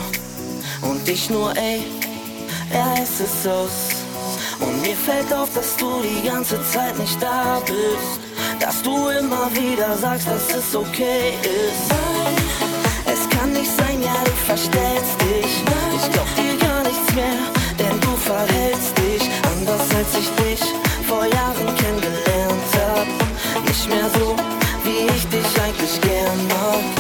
Und 0.82 1.05
ich 1.10 1.30
nur 1.30 1.53
ey, 1.58 1.84
er 2.72 3.03
ist 3.03 3.20
es 3.20 3.45
aus. 3.45 3.89
Und 4.62 4.82
mir 4.82 4.95
fällt 4.95 5.34
auf, 5.34 5.49
dass 5.53 5.76
du 5.76 5.91
die 6.01 6.26
ganze 6.26 6.58
Zeit 6.72 6.97
nicht 6.97 7.22
da 7.22 7.62
bist. 7.66 8.22
Dass 8.62 8.82
du 8.82 9.10
immer 9.10 9.51
wieder 9.53 9.97
sagst, 9.97 10.26
dass 10.26 10.55
es 10.55 10.74
okay 10.74 11.34
ist. 11.43 11.89
Nein, 11.89 12.36
es 13.14 13.28
kann 13.30 13.51
nicht 13.51 13.72
sein, 13.76 14.01
ja, 14.01 14.16
du 14.24 14.32
verstellst 14.45 15.18
dich. 15.28 15.53
Ich 15.97 16.10
glaub 16.14 16.30
dir 16.38 16.55
gar 16.66 16.84
nichts 16.84 17.14
mehr, 17.14 17.43
denn 17.78 17.99
du 17.99 18.16
verhältst 18.16 18.97
dich 18.99 19.30
anders 19.51 19.84
als 19.99 20.12
ich 20.18 20.30
dich 20.45 20.64
vor 21.05 21.26
Jahren 21.26 21.76
kennengelernt 21.76 22.70
hab. 22.72 23.68
Nicht 23.68 23.89
mehr 23.89 24.10
so, 24.18 24.34
wie 24.86 25.14
ich 25.14 25.28
dich 25.28 25.62
eigentlich 25.62 25.99
gern 25.99 26.47
mag. 26.47 26.97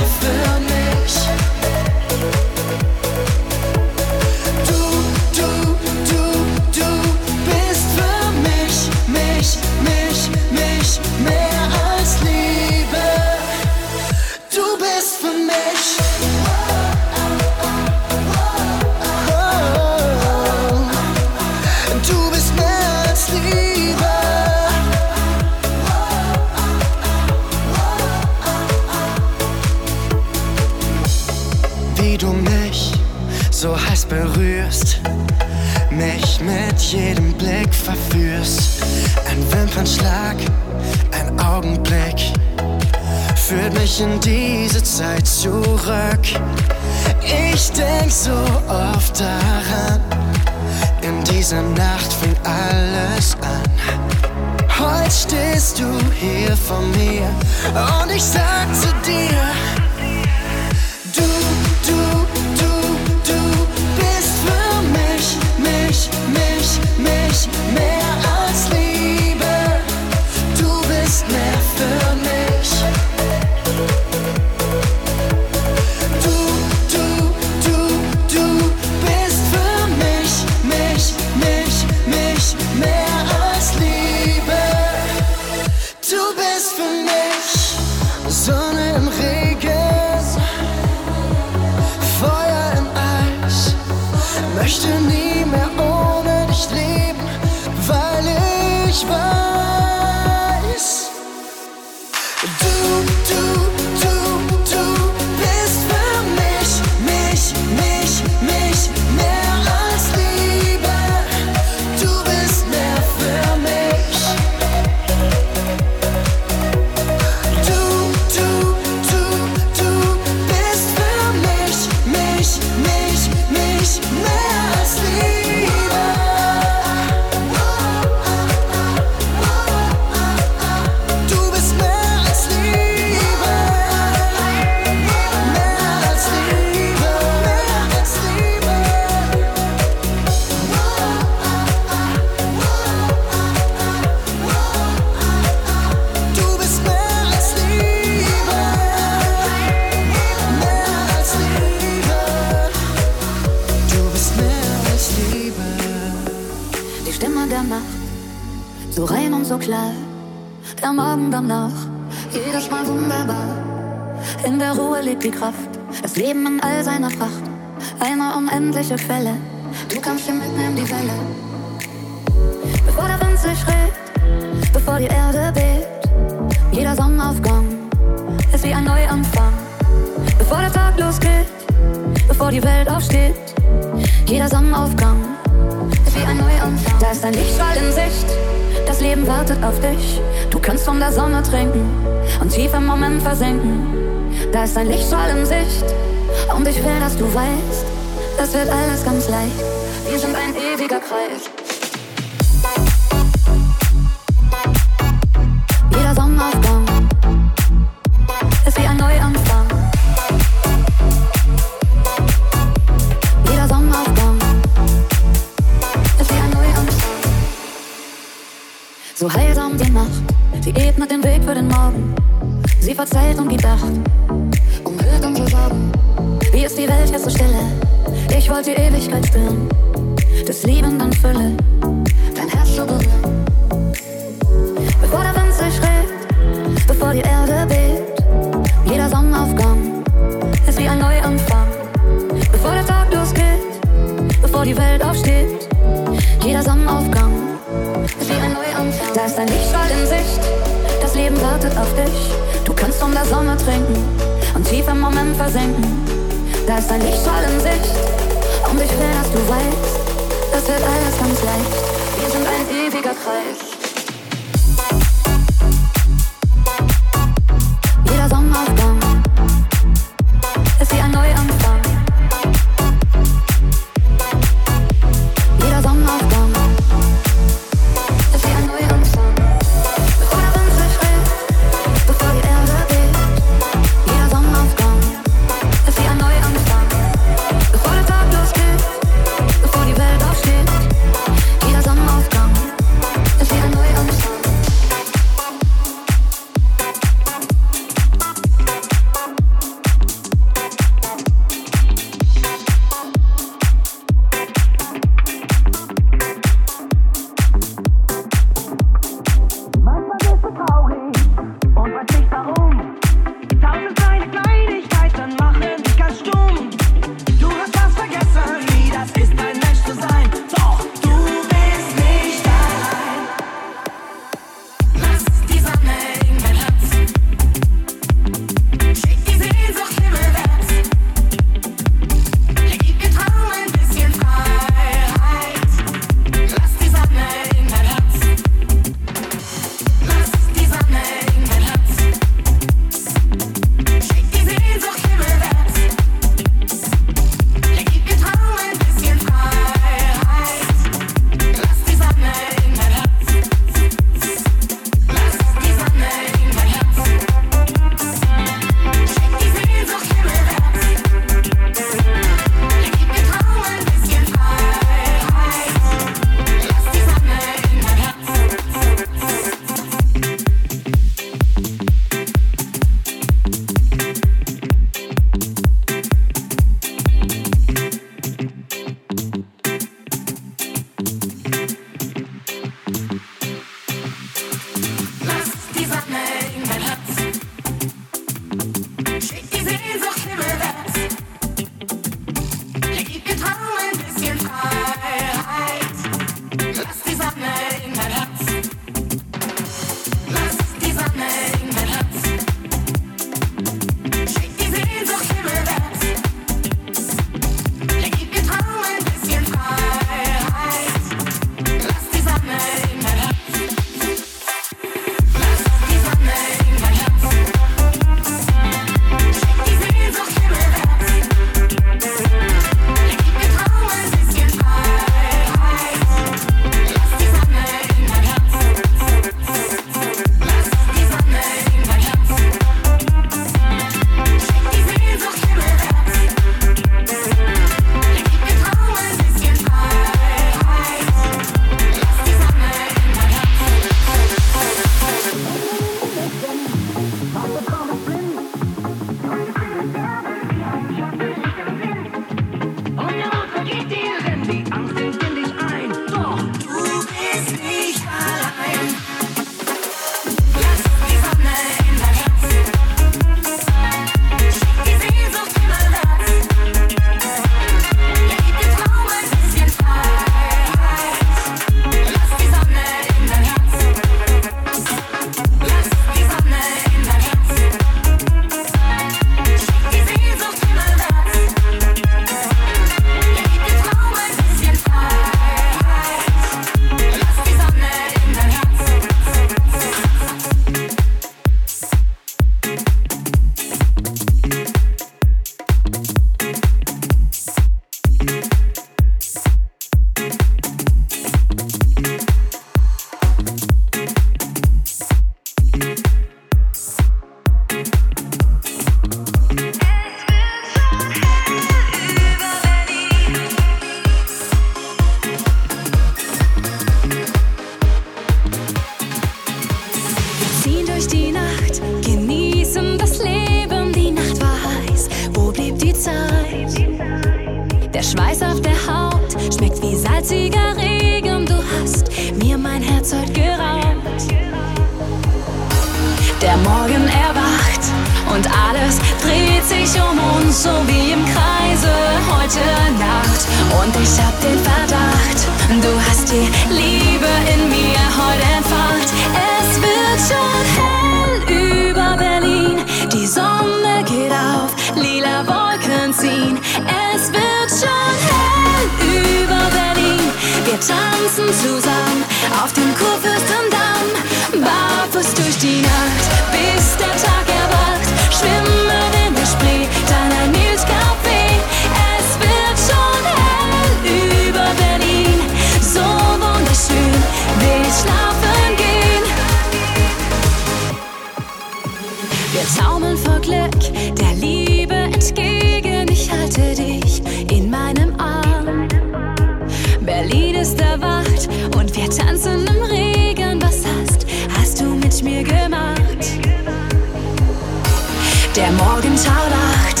Der 598.56 598.72
Morgentau 598.72 599.42
lacht, 599.50 600.00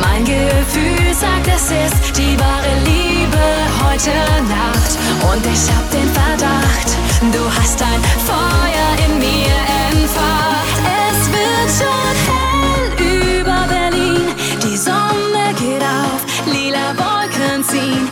mein 0.00 0.24
Gefühl 0.24 1.12
sagt, 1.12 1.46
es 1.46 1.64
ist 1.64 2.16
die 2.16 2.40
wahre 2.40 2.74
Liebe 2.86 3.44
heute 3.84 4.14
Nacht. 4.48 4.96
Und 5.30 5.44
ich 5.44 5.70
hab 5.70 5.90
den 5.90 6.08
Verdacht, 6.08 6.88
du 7.20 7.60
hast 7.60 7.82
ein 7.82 8.02
Feuer 8.24 8.96
in 9.06 9.18
mir 9.18 9.58
entfacht. 9.90 10.80
Es 11.04 11.28
wird 11.36 11.68
schon 11.76 12.14
hell 12.32 13.36
über 13.36 13.66
Berlin, 13.68 14.34
die 14.64 14.76
Sonne 14.78 15.52
geht 15.58 15.82
auf, 15.82 16.24
lila 16.46 16.96
Wolken 16.96 17.62
ziehen. 17.62 18.08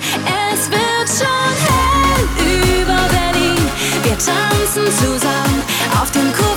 Es 0.53 0.71
wird 0.71 1.09
schon 1.09 1.55
hell 1.65 2.83
über 2.83 3.01
Berlin, 3.09 3.65
wir 4.03 4.19
tanzen 4.19 4.93
zusammen 4.99 5.63
auf 6.01 6.11
dem 6.11 6.31
Kurfürstendamm, 6.35 6.50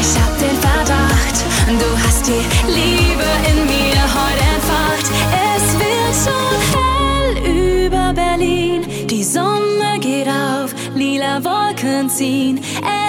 ich 0.00 0.18
hab 0.18 0.38
den 0.38 0.56
Verdacht, 0.60 1.44
du 1.78 1.98
hast 2.02 2.26
die 2.26 2.42
Liebe 2.66 3.24
in 3.50 3.66
mir 3.66 4.02
heute 4.02 4.44
entfacht. 4.54 5.39
Wolken 11.44 12.08
ziehen. 12.10 12.60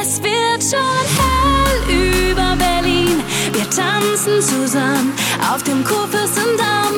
Es 0.02 0.22
wird 0.22 0.62
schon 0.62 1.06
hell 1.18 2.32
über 2.32 2.56
Berlin, 2.56 3.22
wir 3.52 3.70
tanzen 3.70 4.42
zusammen 4.42 5.14
auf 5.54 5.64
dem 5.64 5.84
Kurfürstendamm. 5.84 6.94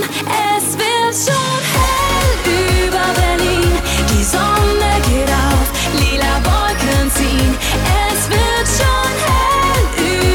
Es 0.58 0.78
wird 0.78 1.16
schon 1.16 1.60
hell 1.78 2.88
über 2.88 3.06
Berlin, 3.22 3.72
die 4.12 4.24
Sonne 4.24 4.92
geht 5.10 5.30
auf, 5.30 5.68
lila 6.00 6.34
Wolken 6.44 7.12
ziehen. 7.16 7.58
Es 8.10 8.30
wird 8.30 8.68
schon 8.78 9.12
hell 9.28 9.84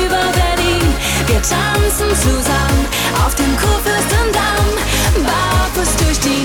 über 0.05 0.25
Berlin, 0.41 0.89
wir 1.27 1.43
tanzen 1.43 2.11
zusammen 2.17 2.85
auf 3.25 3.35
dem 3.35 3.57
Kurfürstendamm, 3.57 4.67
barfuß 5.25 5.97
durch 5.97 6.21
die 6.21 6.38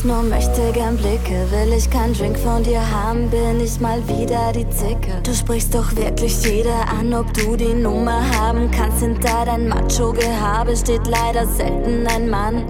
ich 0.00 0.04
nur 0.04 0.22
möchte 0.22 0.72
gern 0.72 0.96
Blicke. 0.96 1.46
Will 1.50 1.74
ich 1.76 1.90
keinen 1.90 2.14
Drink 2.14 2.38
von 2.38 2.62
dir 2.62 2.80
haben, 2.80 3.28
bin 3.28 3.60
ich 3.60 3.80
mal 3.80 4.00
wieder 4.08 4.52
die 4.52 4.68
Zicke. 4.70 5.20
Du 5.22 5.34
sprichst 5.34 5.74
doch 5.74 5.94
wirklich 5.94 6.42
jeder 6.42 6.88
an, 6.88 7.12
ob 7.12 7.32
du 7.34 7.54
die 7.54 7.74
Nummer 7.74 8.22
haben 8.38 8.70
kannst. 8.70 9.00
Hinter 9.00 9.44
dein 9.44 9.68
Macho-Gehabe 9.68 10.74
steht 10.74 11.06
leider 11.06 11.46
selten 11.46 12.06
ein 12.06 12.30
Mann. 12.30 12.64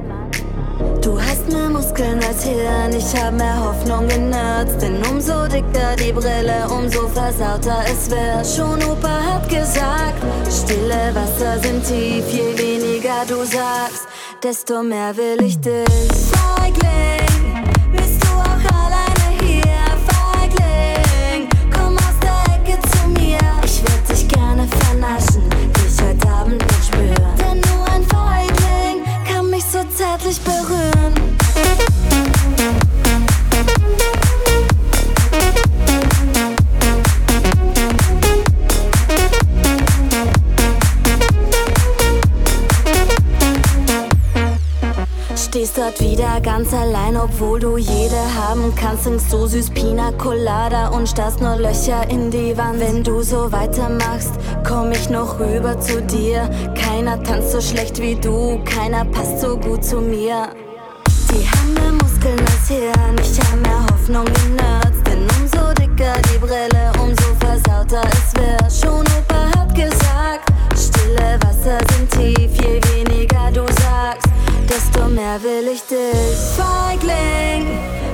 Du 1.02 1.20
hast 1.20 1.48
mehr 1.52 1.68
Muskeln 1.70 2.18
als 2.26 2.44
Hirn, 2.44 2.92
ich 2.96 3.14
hab 3.20 3.34
mehr 3.34 3.64
Hoffnung 3.64 4.08
in 4.08 4.30
Nerds. 4.30 4.78
Denn 4.78 4.96
umso 5.06 5.46
dicker 5.46 5.94
die 5.98 6.12
Brille, 6.12 6.66
umso 6.68 7.06
versauter 7.08 7.84
es 7.86 8.10
wird. 8.10 8.46
Schon 8.46 8.82
Opa 8.90 9.20
hat 9.34 9.48
gesagt, 9.48 10.20
stille 10.50 11.14
Wasser 11.14 11.58
sind 11.62 11.84
tief, 11.84 12.24
je 12.32 12.58
weniger 12.58 13.24
du 13.28 13.44
sagst, 13.44 14.08
desto 14.42 14.82
mehr 14.82 15.16
will 15.16 15.40
ich 15.44 15.60
dich. 15.60 15.84
Feigling, 16.32 17.19
Stehst 45.70 45.78
dort 45.78 46.00
wieder 46.00 46.40
ganz 46.40 46.72
allein, 46.72 47.16
obwohl 47.16 47.60
du 47.60 47.76
jede 47.76 48.16
haben 48.34 48.74
kannst. 48.74 49.04
Singst 49.04 49.30
so 49.30 49.46
süß 49.46 49.70
Pina 49.70 50.10
Colada 50.12 50.88
und 50.88 51.08
starrst 51.08 51.40
nur 51.40 51.56
Löcher 51.56 52.08
in 52.08 52.30
die 52.30 52.56
Wand. 52.56 52.80
Wenn 52.80 53.04
du 53.04 53.22
so 53.22 53.52
weitermachst, 53.52 54.32
komm 54.66 54.90
ich 54.90 55.10
noch 55.10 55.38
rüber 55.38 55.78
zu 55.78 56.02
dir. 56.02 56.50
Keiner 56.74 57.22
tanzt 57.22 57.52
so 57.52 57.60
schlecht 57.60 58.00
wie 58.00 58.16
du, 58.16 58.60
keiner 58.64 59.04
passt 59.04 59.40
so 59.40 59.56
gut 59.56 59.84
zu 59.84 60.00
mir. 60.00 60.48
Die 61.30 61.48
haben 61.48 61.74
mehr 61.74 61.92
Muskeln 61.92 62.40
als 62.40 62.68
Hirn, 62.68 63.16
ich 63.20 63.38
hab 63.38 63.60
mehr 63.60 63.86
Hoffnung 63.92 64.26
in 64.26 64.56
Nerds. 64.56 65.02
Denn 65.04 65.22
umso 65.38 65.72
dicker 65.74 66.14
die 66.32 66.38
Brille, 66.38 66.90
umso 67.00 67.34
versauter 67.38 68.02
es 68.12 68.34
wird. 68.34 68.72
Schon 68.72 69.06
Opa 69.18 69.58
hat 69.58 69.74
gesagt, 69.74 70.50
stille 70.74 71.38
Wasser 71.42 71.78
sind 71.92 72.10
tief, 72.10 72.50
je 72.56 72.80
weniger 72.92 73.52
du 73.52 73.64
sagst, 73.74 74.29
desto 74.70 75.08
mehr 75.08 75.42
will 75.42 75.68
ich 75.74 75.82
dich. 75.82 76.38
Feigling, 76.56 77.66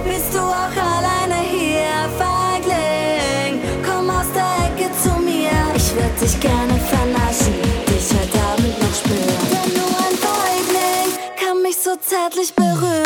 bist 0.04 0.34
du 0.34 0.40
auch 0.40 0.76
alleine 0.94 1.40
hier? 1.42 1.96
Feigling, 2.18 3.60
komm 3.84 4.08
aus 4.10 4.30
der 4.34 4.50
Ecke 4.66 4.90
zu 5.02 5.10
mir. 5.20 5.56
Ich 5.76 5.94
würd 5.94 6.20
dich 6.20 6.40
gerne 6.40 6.76
vernaschen, 6.92 7.54
dich 7.88 8.08
heute 8.16 8.38
Abend 8.52 8.80
noch 8.80 8.94
spüren. 8.94 9.44
Denn 9.52 9.70
nur 9.78 9.96
ein 10.06 10.16
Feigling 10.26 11.10
kann 11.40 11.62
mich 11.62 11.76
so 11.76 11.94
zärtlich 11.96 12.54
berühren. 12.54 13.05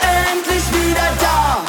Endlich 0.00 0.64
wieder 0.72 1.08
da. 1.20 1.62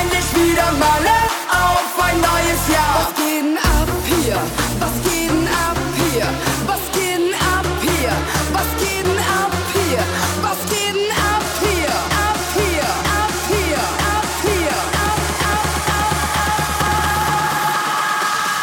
Endlich 0.00 0.28
wieder 0.34 0.70
Malle 0.72 1.18
auf 1.50 1.92
ein 2.02 2.18
neues 2.20 2.62
Jahr. 2.72 2.96
Was 3.00 3.14
geht 3.14 3.44
denn 3.44 3.58
ab 3.58 3.88
hier? 4.06 4.38
Was 4.80 4.94
geht 5.04 5.30
denn 5.30 5.46
ab 5.48 5.78
hier? 6.00 6.28
Was 6.66 6.84
geht 6.94 7.18
denn 7.18 7.34
ab 7.34 7.66
hier? 7.82 8.14
Was 8.52 8.70
geht 8.80 9.04
denn 9.06 9.18
ab 9.18 9.52
hier? 9.74 10.02
Was 10.42 10.60
geht 10.70 10.94
denn 10.94 11.10
ab 11.32 11.44
hier? 11.60 11.94
Ab 12.28 12.40
hier, 12.54 12.88
ab 13.20 13.34
hier, 13.50 13.82
ab 14.14 14.28
hier, 14.42 14.76
ab, 15.04 15.20
ab, 15.52 15.68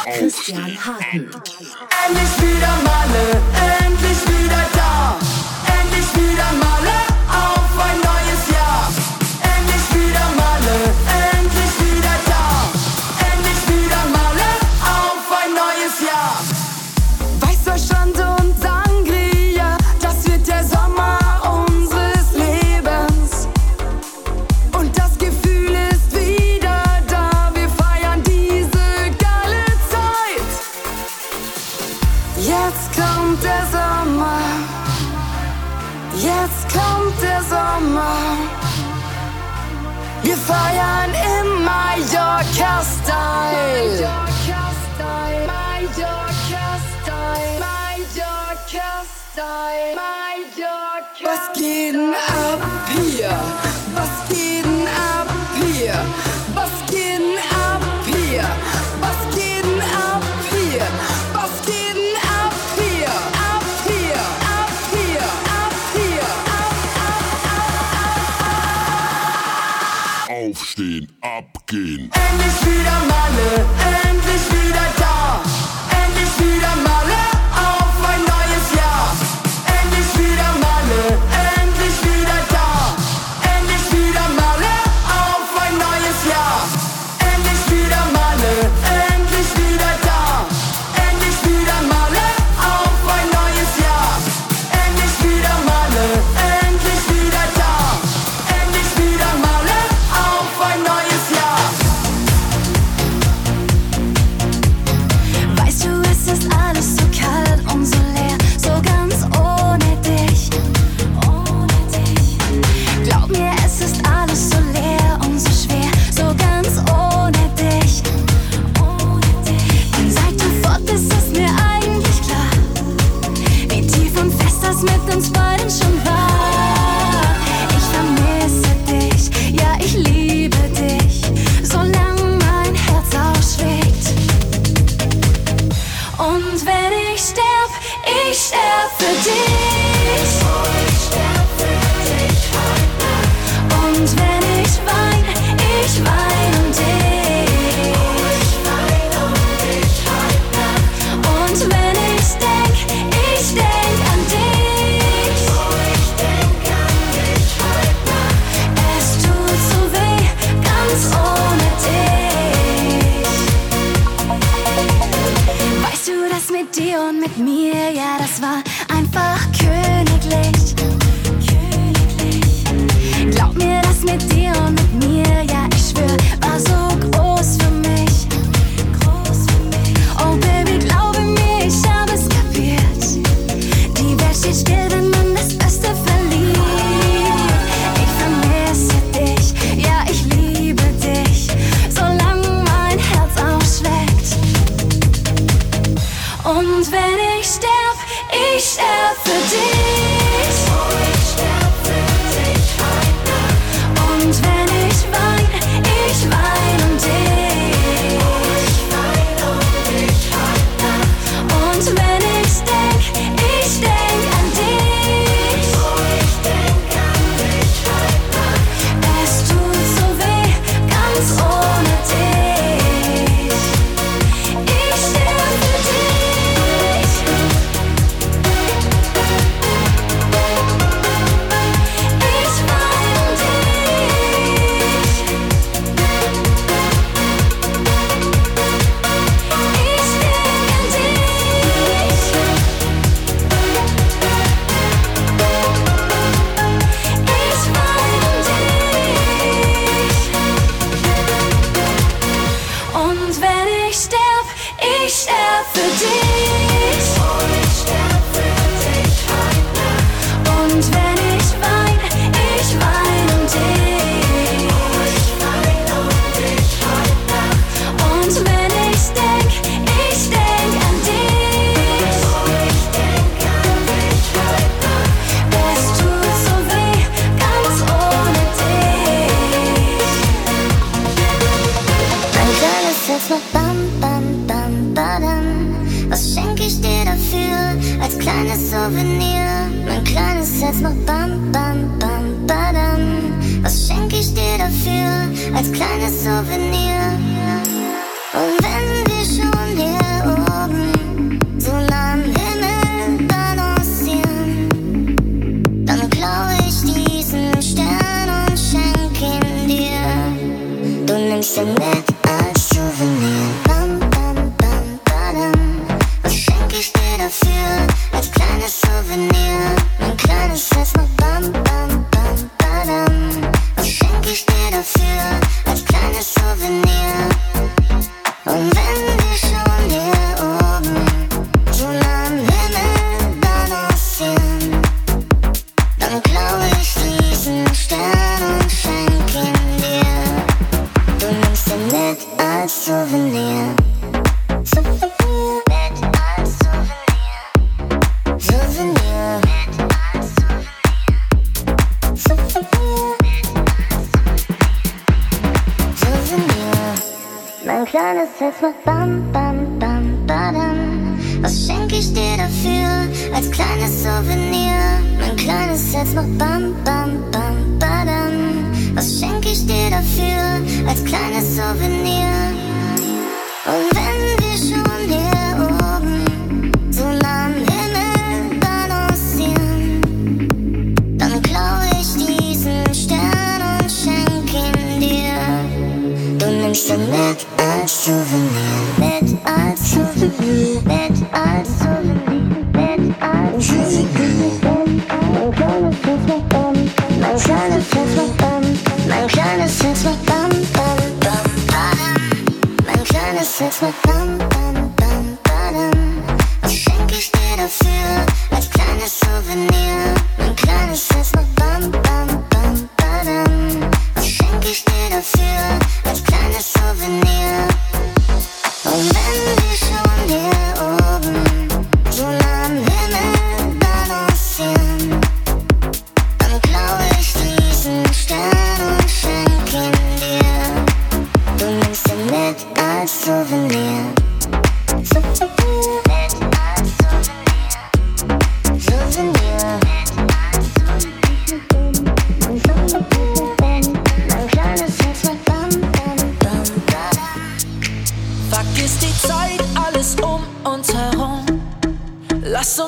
ab. 0.05 0.13
Christian 0.17 0.73
Harten. 0.85 1.23
Endlich 2.05 2.33
wieder 2.41 2.75
Malle, 2.83 3.25
endlich 3.79 4.00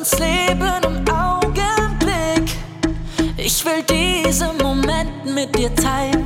uns 0.03 0.19
Leben 0.19 0.83
im 0.83 1.13
Augenblick. 1.13 2.57
Ich 3.37 3.63
will 3.63 3.83
diesen 3.83 4.57
Moment 4.57 5.33
mit 5.33 5.57
dir 5.57 5.73
teilen, 5.75 6.25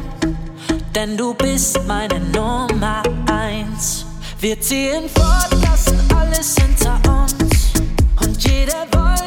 denn 0.95 1.16
du 1.16 1.36
bist 1.36 1.80
meine 1.86 2.20
Nummer 2.20 3.04
eins. 3.30 4.06
Wir 4.40 4.60
ziehen 4.60 5.08
fort, 5.14 5.49
lassen 5.62 5.99
alles 6.16 6.56
hinter 6.56 6.99
uns 7.08 7.74
und 8.20 8.44
jeder 8.44 8.88
wollte. 8.94 9.27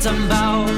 September 0.00 0.77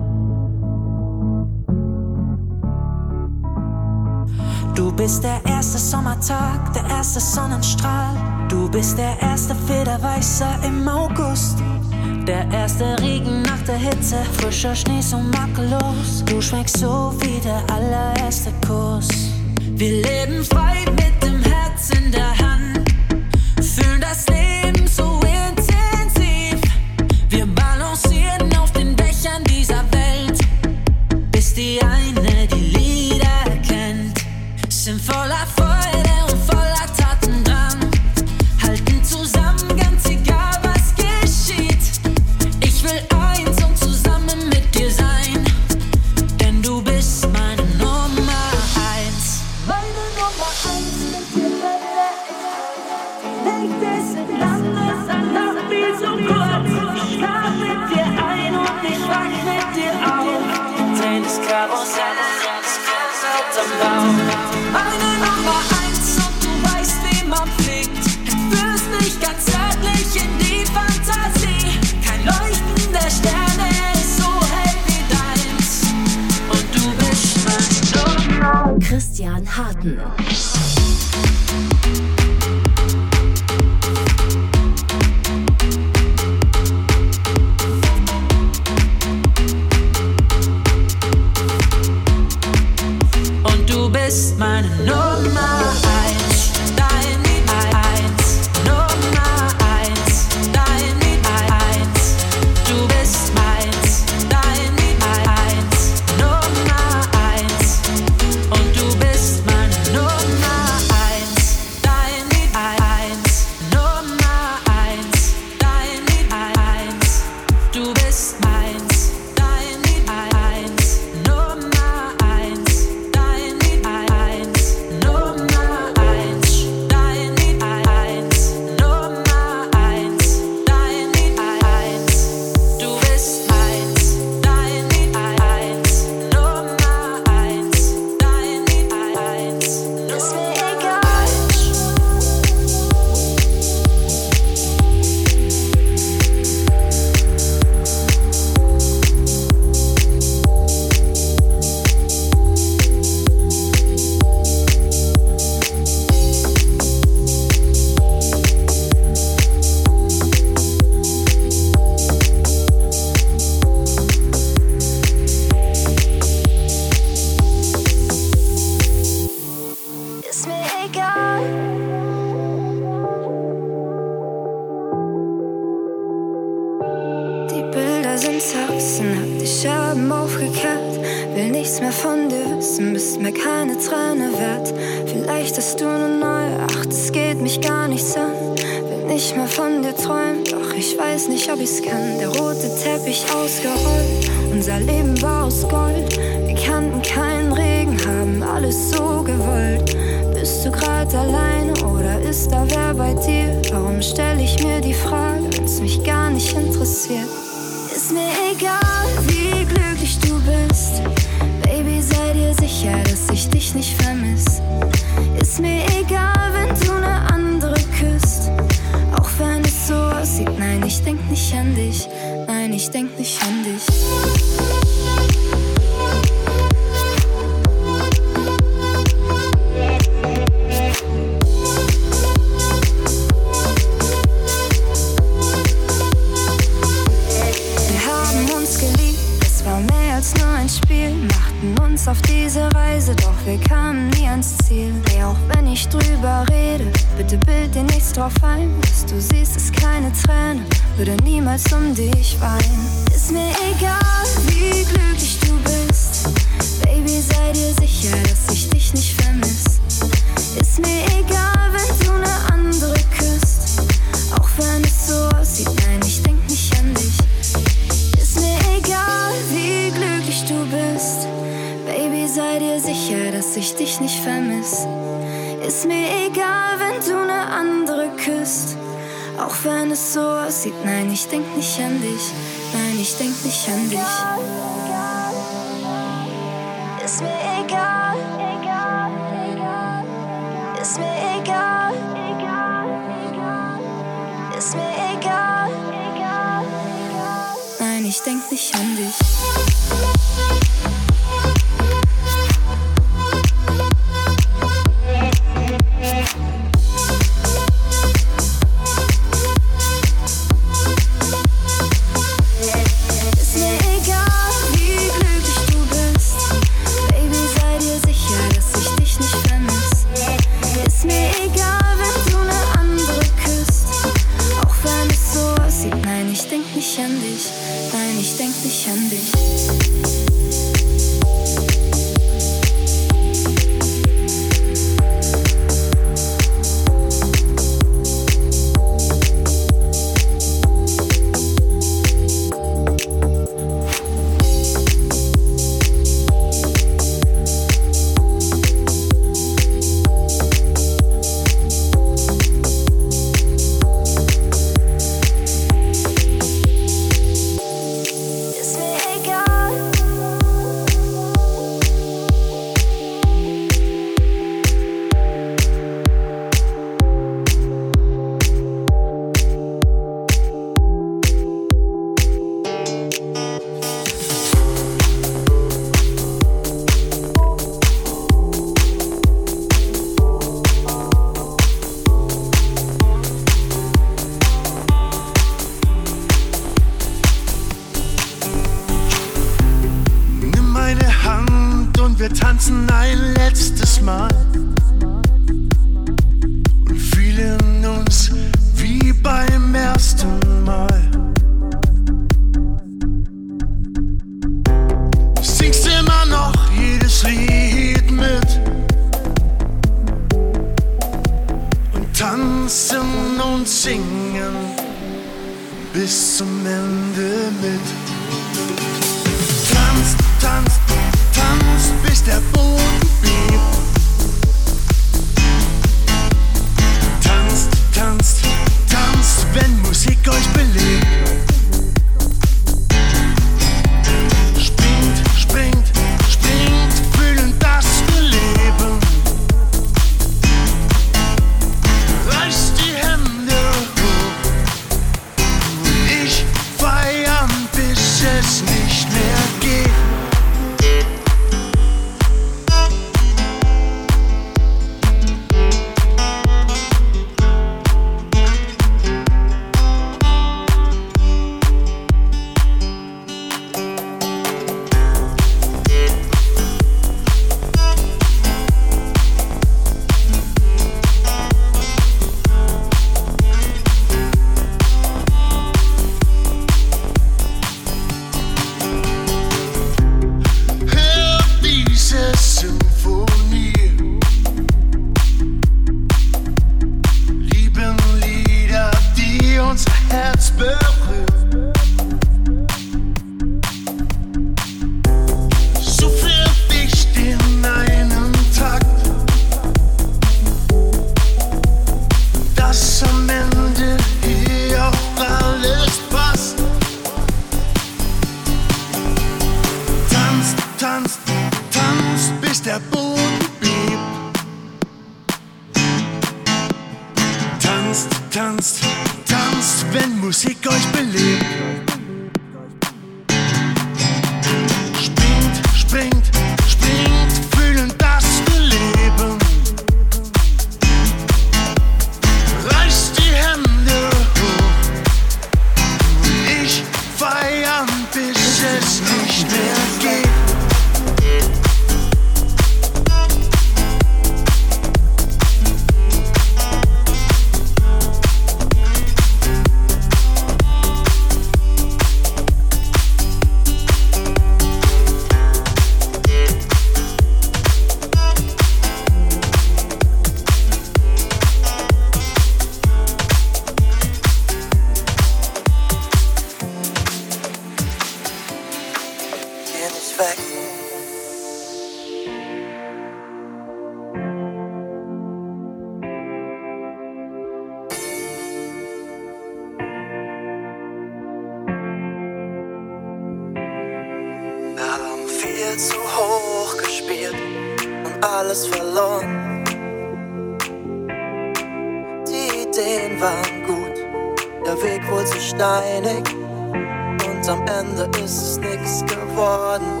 geworden. 599.40 600.00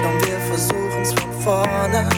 Komm, 0.00 0.20
wir 0.22 0.38
versuchen's 0.50 1.12
von 1.12 1.32
vorne. 1.42 2.08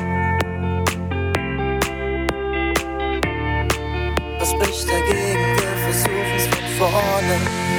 Was 4.38 4.50
spricht 4.50 4.88
dagegen? 4.88 5.56
Wir 5.56 5.76
versuchen's 5.86 6.46
von 6.54 6.64
vorne. 6.78 7.69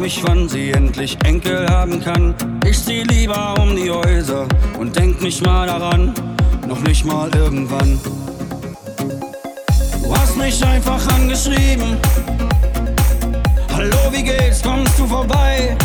Mich, 0.00 0.22
wann 0.24 0.48
sie 0.48 0.70
endlich 0.70 1.18
Enkel 1.24 1.68
haben 1.68 2.02
kann. 2.02 2.34
Ich 2.64 2.82
zieh 2.82 3.02
lieber 3.02 3.54
um 3.60 3.76
die 3.76 3.90
Häuser 3.90 4.48
und 4.78 4.96
denk 4.96 5.20
nicht 5.20 5.44
mal 5.44 5.66
daran, 5.66 6.14
noch 6.66 6.80
nicht 6.80 7.04
mal 7.04 7.30
irgendwann. 7.34 8.00
Du 10.02 10.16
hast 10.16 10.36
mich 10.38 10.64
einfach 10.64 11.06
angeschrieben. 11.14 11.98
Hallo, 13.74 13.96
wie 14.10 14.22
geht's? 14.22 14.62
Kommst 14.62 14.98
du 14.98 15.06
vorbei? 15.06 15.76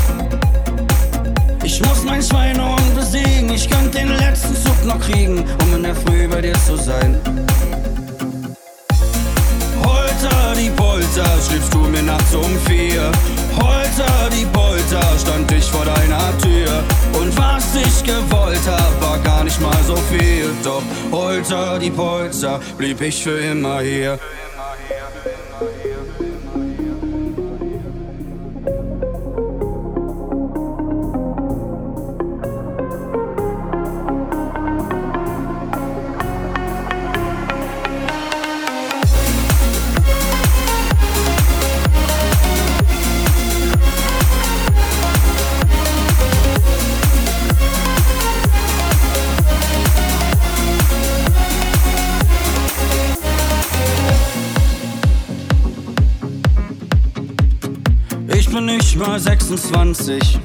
Ich 1.64 1.82
muss 1.82 2.06
mein 2.06 2.24
Schweinehund 2.24 2.96
besiegen. 2.96 3.50
Ich 3.54 3.70
könnte 3.70 3.98
den 3.98 4.16
letzten 4.18 4.56
Zug 4.56 4.86
noch 4.86 5.00
kriegen, 5.02 5.44
um 5.64 5.76
in 5.76 5.84
der 5.84 5.96
Früh 5.96 6.28
bei 6.30 6.40
dir 6.42 6.56
zu 6.66 6.78
sein. 6.78 7.18
Holter 9.84 10.54
die 10.58 10.70
Polter, 10.70 11.28
schriebst 11.48 11.74
du 11.74 11.80
mir 11.80 12.04
nachts 12.04 12.34
um 12.34 12.56
vier. 12.66 13.12
Holter 13.62 14.30
die 14.32 14.46
Polter, 14.46 15.02
stand 15.20 15.52
ich 15.52 15.66
vor 15.66 15.86
deiner 15.86 16.38
Tür. 16.40 16.84
Und 17.20 17.36
was 17.38 17.76
ich 17.76 18.04
gewollt 18.04 18.68
hab, 18.68 19.02
war 19.02 19.20
gar 19.20 19.44
nicht 19.44 19.60
mal 19.62 19.84
so 19.86 19.96
viel. 19.96 20.50
Doch 20.64 20.84
Holter 21.12 21.80
die 21.80 21.92
Polter, 21.92 22.60
blieb 22.78 23.02
ich 23.02 23.24
für 23.24 23.40
immer 23.40 23.82
hier. 23.82 24.20
28. 59.56 60.38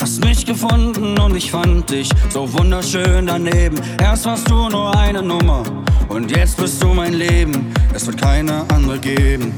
Hast 0.00 0.24
mich 0.24 0.46
gefunden 0.46 1.18
und 1.18 1.36
ich 1.36 1.50
fand 1.50 1.90
dich 1.90 2.08
so 2.30 2.50
wunderschön 2.54 3.26
daneben. 3.26 3.78
Erst 4.00 4.24
warst 4.24 4.48
du 4.48 4.70
nur 4.70 4.96
eine 4.96 5.22
Nummer 5.22 5.62
und 6.08 6.34
jetzt 6.34 6.56
bist 6.56 6.82
du 6.82 6.94
mein 6.94 7.12
Leben. 7.12 7.74
Es 7.92 8.06
wird 8.06 8.18
keine 8.18 8.64
andere 8.72 8.98
geben. 8.98 9.52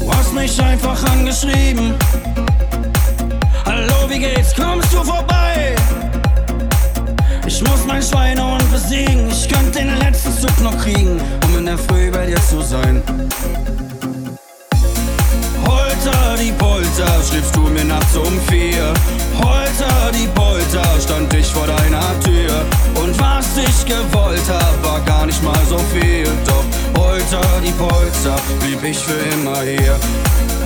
Du 0.00 0.12
hast 0.12 0.34
mich 0.34 0.62
einfach 0.62 1.02
angeschrieben. 1.12 1.94
Hallo, 3.64 4.10
wie 4.10 4.18
geht's? 4.18 4.54
Kommst 4.54 4.92
du 4.92 5.02
vorbei? 5.02 5.37
Gewollt 23.88 24.48
hab, 24.48 24.84
war 24.84 25.00
gar 25.00 25.26
nicht 25.26 25.42
mal 25.42 25.60
so 25.68 25.78
viel. 25.92 26.28
Doch 26.46 26.64
Holter 27.00 27.60
die 27.64 27.72
Polter, 27.72 28.36
blieb 28.60 28.82
ich 28.84 28.98
für 28.98 29.18
immer 29.34 29.62
hier. 29.62 29.96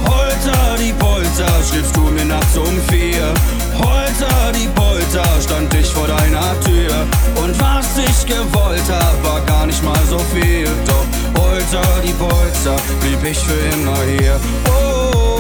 Holter 0.05 0.77
die 0.79 0.93
Polter, 0.93 1.53
schriebst 1.69 1.95
du 1.97 2.01
mir 2.01 2.25
nachts 2.25 2.57
um 2.59 2.77
vier. 2.91 3.33
Holter 3.79 4.53
die 4.55 4.69
Polter, 4.75 5.25
stand 5.41 5.73
ich 5.75 5.87
vor 5.87 6.07
deiner 6.07 6.61
Tür. 6.61 6.95
Und 7.43 7.59
was 7.61 7.99
ich 7.99 8.27
gewollt 8.27 8.89
hab, 8.91 9.25
war 9.25 9.41
gar 9.47 9.67
nicht 9.67 9.83
mal 9.83 10.03
so 10.11 10.19
viel. 10.35 10.69
Doch 10.87 11.07
Holter 11.41 11.87
die 12.05 12.13
Polter, 12.13 12.77
blieb 13.01 13.23
ich 13.25 13.39
für 13.39 13.61
immer 13.75 13.99
hier. 14.19 14.41
Oh. 14.67 15.32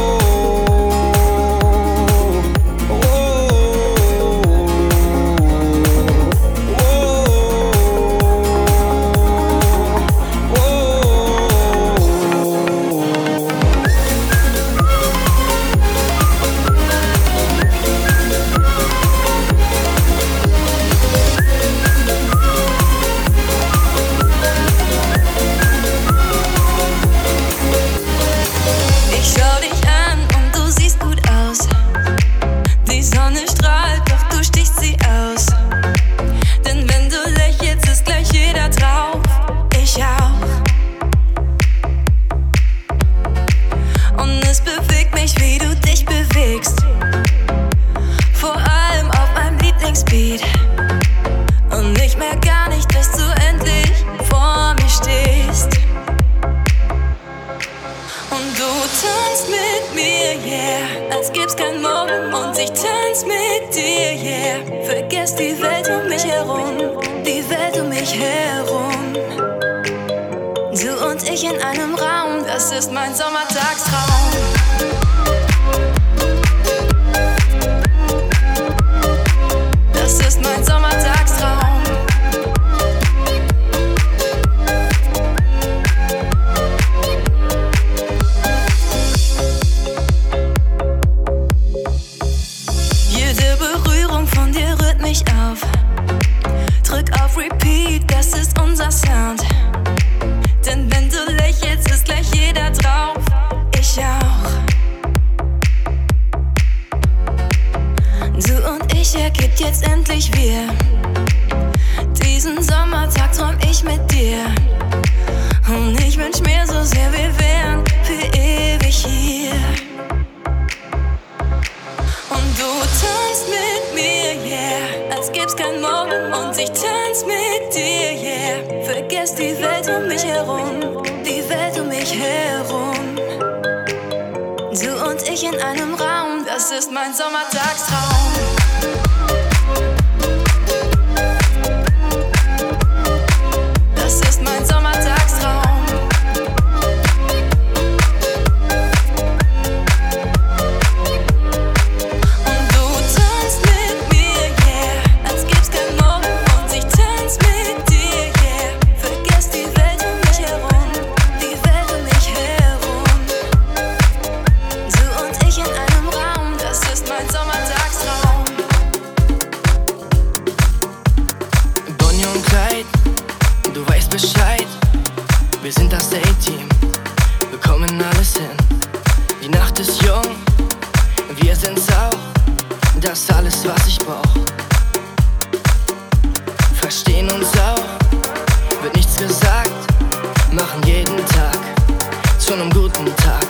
Tag. 193.16 193.46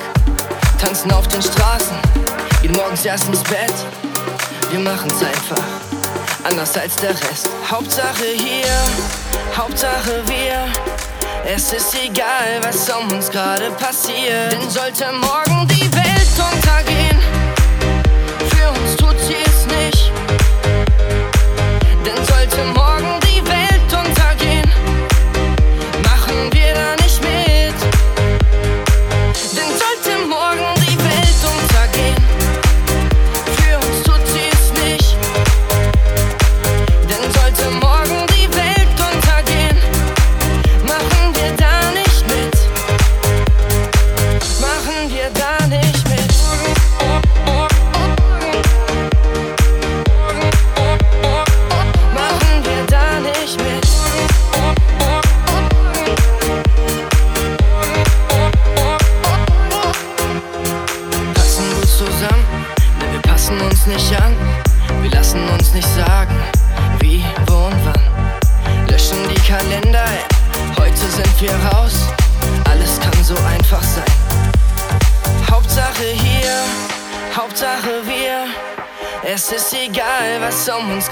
Tanzen 0.78 1.12
auf 1.12 1.28
den 1.28 1.43
Straßen, 1.43 1.97
gehen 2.60 2.72
morgens 2.72 3.05
erst 3.05 3.28
ins 3.28 3.43
Bett. 3.43 3.74
Wir 4.70 4.80
machen's 4.80 5.22
einfach, 5.22 5.64
anders 6.44 6.76
als 6.76 6.97
der 6.97 7.10
Rest. 7.10 7.48
Hauptsache 7.70 8.24
hier, 8.36 8.66
Hauptsache 9.56 10.22
wir. 10.26 10.66
Es 11.44 11.72
ist 11.72 11.94
egal, 11.94 12.60
was 12.62 12.89
um 12.90 13.10
uns 13.12 13.30
gerade 13.30 13.70
passiert. 13.72 14.52
Denn 14.52 14.70
sollte 14.70 15.06
morgen 15.12 15.66
die 15.68 15.93
Welt 15.93 16.11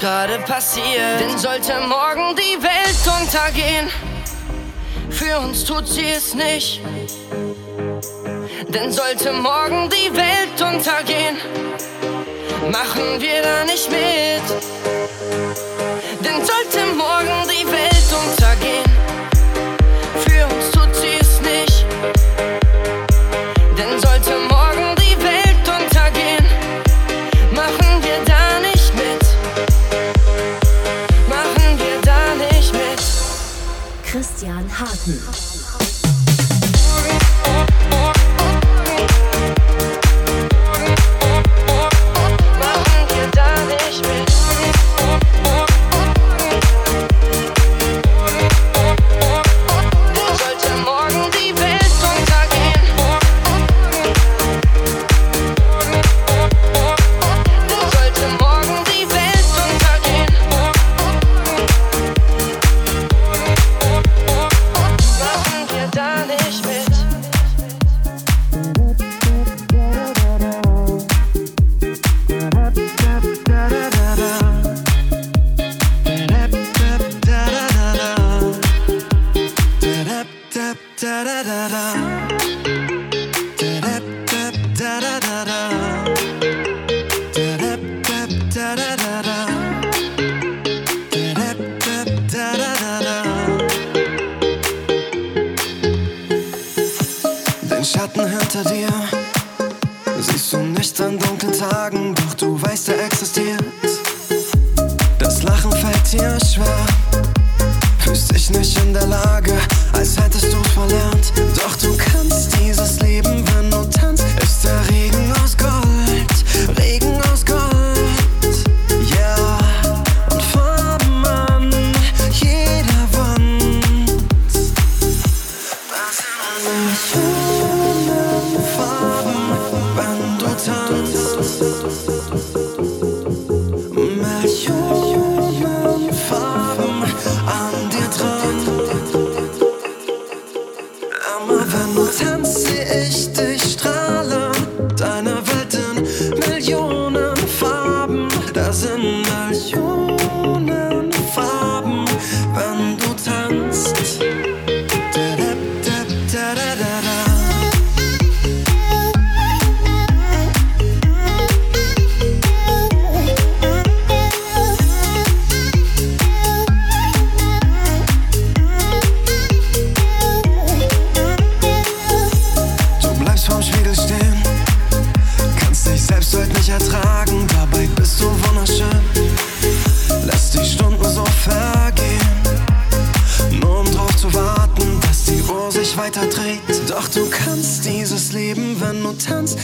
gerade 0.01 0.39
passiert. 0.39 1.19
Denn 1.19 1.37
sollte 1.37 1.79
morgen 1.81 2.35
die 2.35 2.57
Welt 2.61 3.21
untergehen, 3.21 3.87
für 5.11 5.39
uns 5.39 5.63
tut 5.63 5.87
sie 5.87 6.09
es 6.09 6.33
nicht. 6.33 6.81
Denn 8.67 8.91
sollte 8.91 9.31
morgen 9.31 9.89
die 9.89 10.11
Welt 10.15 10.59
untergehen, 10.59 11.37
machen 12.71 13.21
wir 13.21 13.43
da 13.43 13.63
nicht 13.63 13.89
mit. 13.91 14.80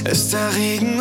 Ist 0.08 0.32
der 0.32 0.56
Regen 0.56 0.97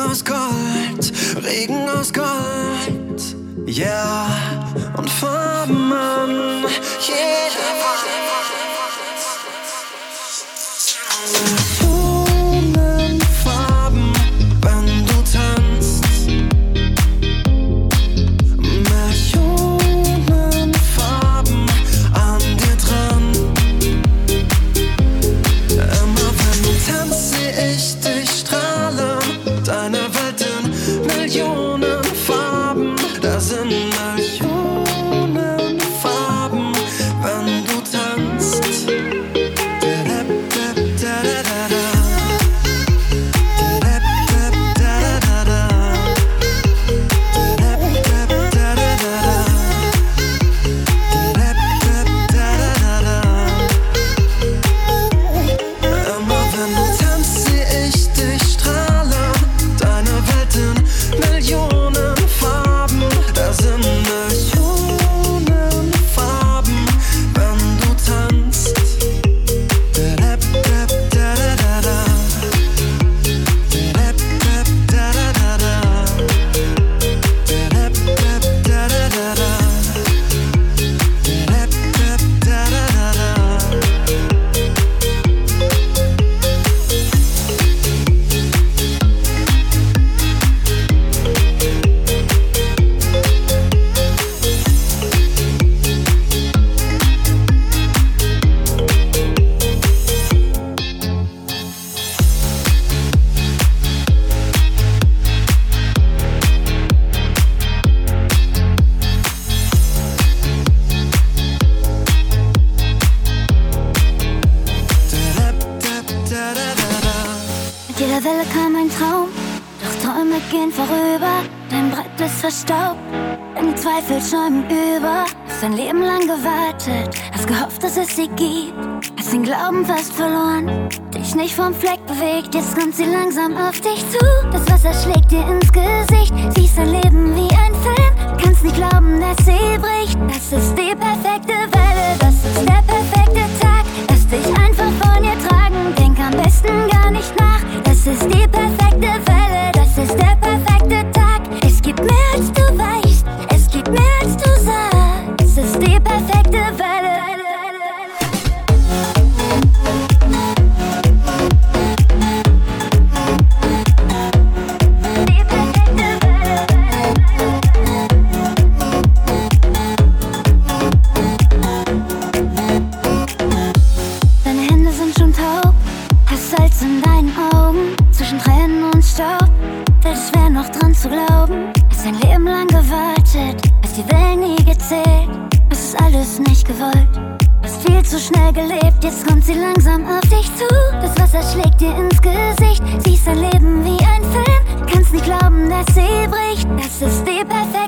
alles 195.76 195.96
übrig, 195.96 196.66
das 196.76 197.02
ist 197.02 197.24
die 197.26 197.44
perfekte. 197.44 197.85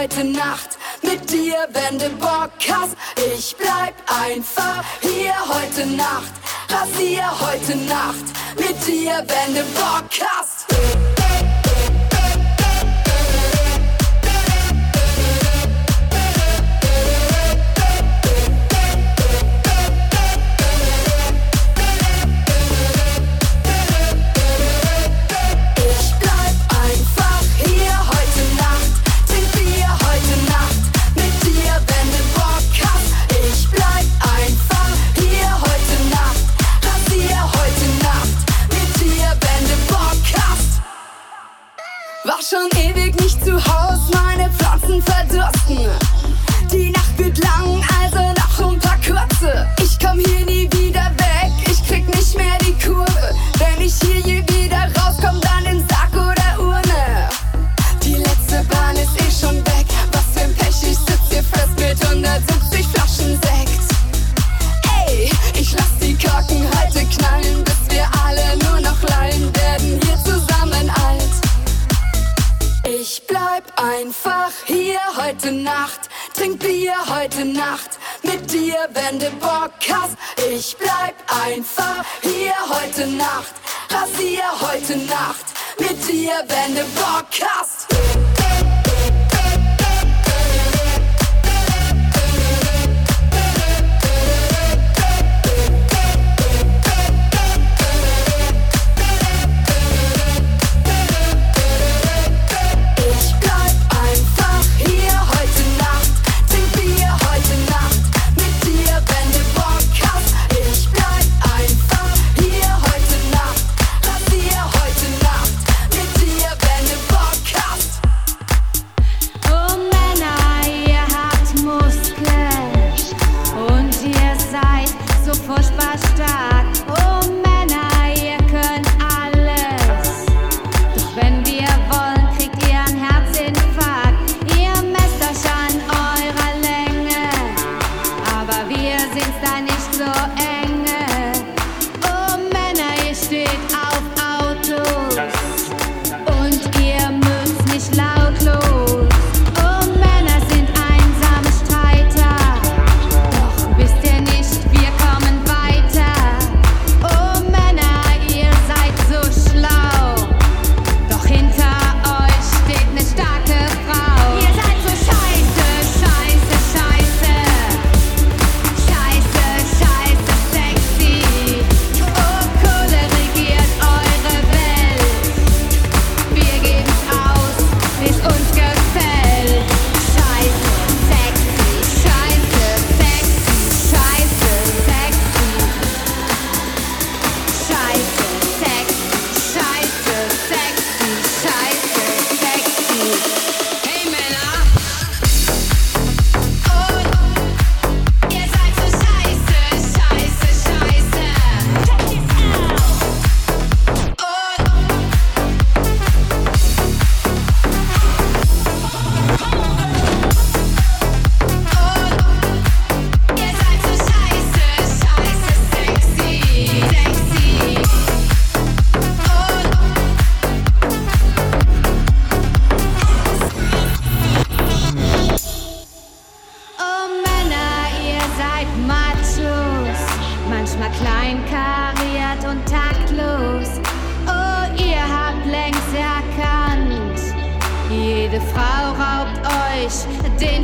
heute 0.00 0.24
Nacht 0.24 0.78
mit 1.02 1.30
dir, 1.30 1.68
wenn 1.72 1.98
du 1.98 2.08
Bock 2.16 2.50
hast. 2.70 2.96
Ich 3.36 3.54
bleib 3.56 3.94
einfach 4.06 4.82
hier 5.02 5.34
heute 5.46 5.86
Nacht, 5.86 6.32
rasier 6.70 7.30
heute 7.40 7.76
Nacht 7.76 8.24
mit 8.56 8.86
dir, 8.86 9.22
wenn 9.26 9.54
du 9.54 9.62
Bock 9.74 10.08
hast. 10.24 11.19
War 42.30 42.40
schon 42.42 42.70
ewig 42.78 43.20
nicht 43.20 43.44
zu 43.44 43.54
Haus, 43.54 43.98
meine 44.12 44.48
Pflanzen 44.50 45.02
verdursten. 45.02 45.90
Die 46.70 46.90
Nacht 46.92 47.18
wird 47.18 47.38
lang, 47.38 47.84
also 48.00 48.20
noch 48.20 48.70
ein 48.70 48.78
paar 48.78 48.98
kurze. 49.04 49.66
Ich 49.82 49.98
komm 49.98 50.20
hier 50.20 50.46
nie 50.46 50.70
wieder 50.74 51.10
weg, 51.16 51.50
ich 51.68 51.84
krieg 51.88 52.06
nicht 52.14 52.36
mehr 52.36 52.56
die 52.60 52.74
Kurve. 52.74 53.34
Wenn 53.58 53.84
ich 53.84 53.94
hier 53.94 54.20
je 54.20 54.44
wieder 54.46 54.88
rauskomm, 54.96 55.40
dann 55.40 55.64
im 55.74 55.80
Sack 55.88 56.12
oder 56.12 56.62
Urne. 56.62 57.28
Die 58.04 58.14
letzte 58.14 58.62
Bahn 58.70 58.94
ist 58.94 59.20
eh 59.20 59.44
schon 59.44 59.56
weg, 59.66 59.86
was 60.12 60.22
für 60.32 60.44
ein 60.44 60.54
Pech, 60.54 60.68
ich 60.68 60.98
sitz 60.98 61.30
hier 61.30 61.42
fest 61.42 61.80
mit 61.80 62.00
170 62.00 62.86
Flaschen 62.86 63.40
Sekt. 63.42 63.59
Bleib 73.60 73.78
einfach 73.78 74.52
hier 74.66 75.00
heute 75.16 75.52
Nacht, 75.52 76.08
trink 76.34 76.60
Bier 76.60 76.94
heute 77.08 77.44
Nacht 77.44 77.98
mit 78.22 78.50
dir, 78.50 78.88
wenn 78.92 79.18
du 79.18 79.30
Bock 79.32 79.72
hast. 79.90 80.16
Ich 80.50 80.76
bleib 80.78 81.14
einfach 81.44 82.04
hier 82.22 82.54
heute 82.68 83.06
Nacht, 83.06 83.52
rasier 83.90 84.44
heute 84.60 84.96
Nacht 84.98 85.46
mit 85.78 86.08
dir, 86.08 86.32
wenn 86.48 86.74
du 86.74 86.84
Bock 86.94 87.28
hast. 87.42 88.39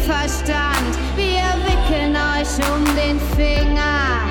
Verstand. 0.06 0.92
Wir 1.16 1.42
wickeln 1.66 2.14
euch 2.14 2.54
um 2.70 2.84
den 2.94 3.18
Finger. 3.34 4.22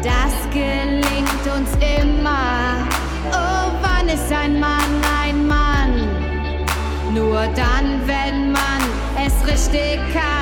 Das 0.00 0.32
gelingt 0.52 1.44
uns 1.56 1.70
immer. 1.98 2.86
Oh, 3.32 3.72
wann 3.82 4.08
ist 4.08 4.32
ein 4.32 4.60
Mann 4.60 5.02
ein 5.24 5.48
Mann? 5.48 6.08
Nur 7.12 7.48
dann, 7.56 8.00
wenn 8.06 8.52
man 8.52 8.80
es 9.16 9.44
richtig 9.44 9.98
kann. 10.12 10.39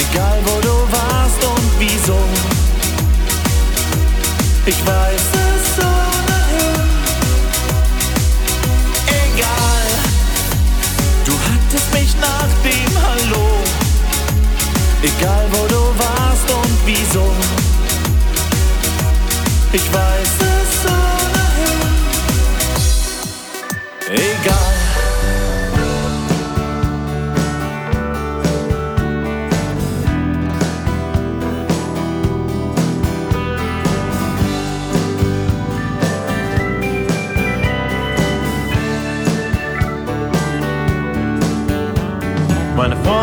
Egal 0.00 0.38
wo 0.46 0.60
du 0.60 0.74
warst 0.90 1.44
und 1.44 1.70
wieso. 1.78 2.18
Ich 4.64 4.86
weiß 4.86 5.26
es 5.46 5.84
ohnehin. 5.84 6.80
Egal, 9.24 9.86
du 11.26 11.32
hattest 11.48 11.92
mich 11.92 12.14
nach 12.18 12.52
dem 12.64 12.92
Hallo. 13.06 13.46
Egal 15.02 15.46
wo 15.52 15.66
du 15.68 15.82
warst 15.98 16.50
und 16.50 16.78
wieso. 16.86 17.30
Ich 19.72 19.92
weiß 19.92 20.39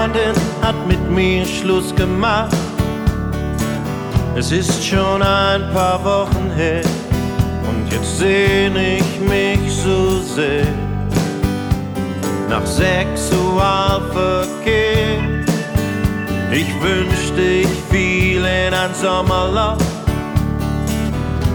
Freundin 0.08 0.36
hat 0.62 0.76
mit 0.88 1.12
mir 1.12 1.46
Schluss 1.46 1.94
gemacht. 1.96 2.56
Es 4.36 4.52
ist 4.52 4.86
schon 4.86 5.22
ein 5.22 5.72
paar 5.74 6.04
Wochen 6.04 6.52
her 6.56 6.82
und 7.68 7.92
jetzt 7.92 8.18
sehne 8.20 8.98
ich 8.98 9.20
mich 9.20 9.60
so 9.72 10.20
sehr 10.20 10.68
nach 12.50 12.66
Sexualverkehr. 12.66 15.20
Ich 16.52 16.74
wünschte, 16.82 17.42
ich 17.42 17.68
fiel 17.90 18.46
in 18.46 18.74
ein 18.74 18.94
Sommerloch, 18.94 19.78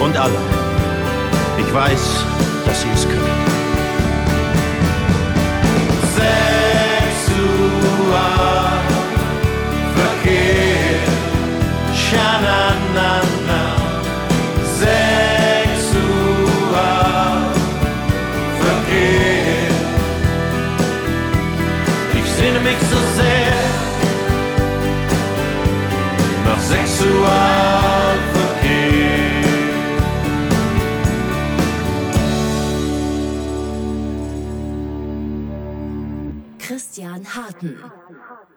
Und 0.00 0.16
alle, 0.16 0.38
ich 1.58 1.74
weiß, 1.74 2.24
dass 2.66 2.82
sie 2.82 2.88
es 2.94 3.04
können. 3.08 3.21
Come 38.12 38.20
on. 38.20 38.51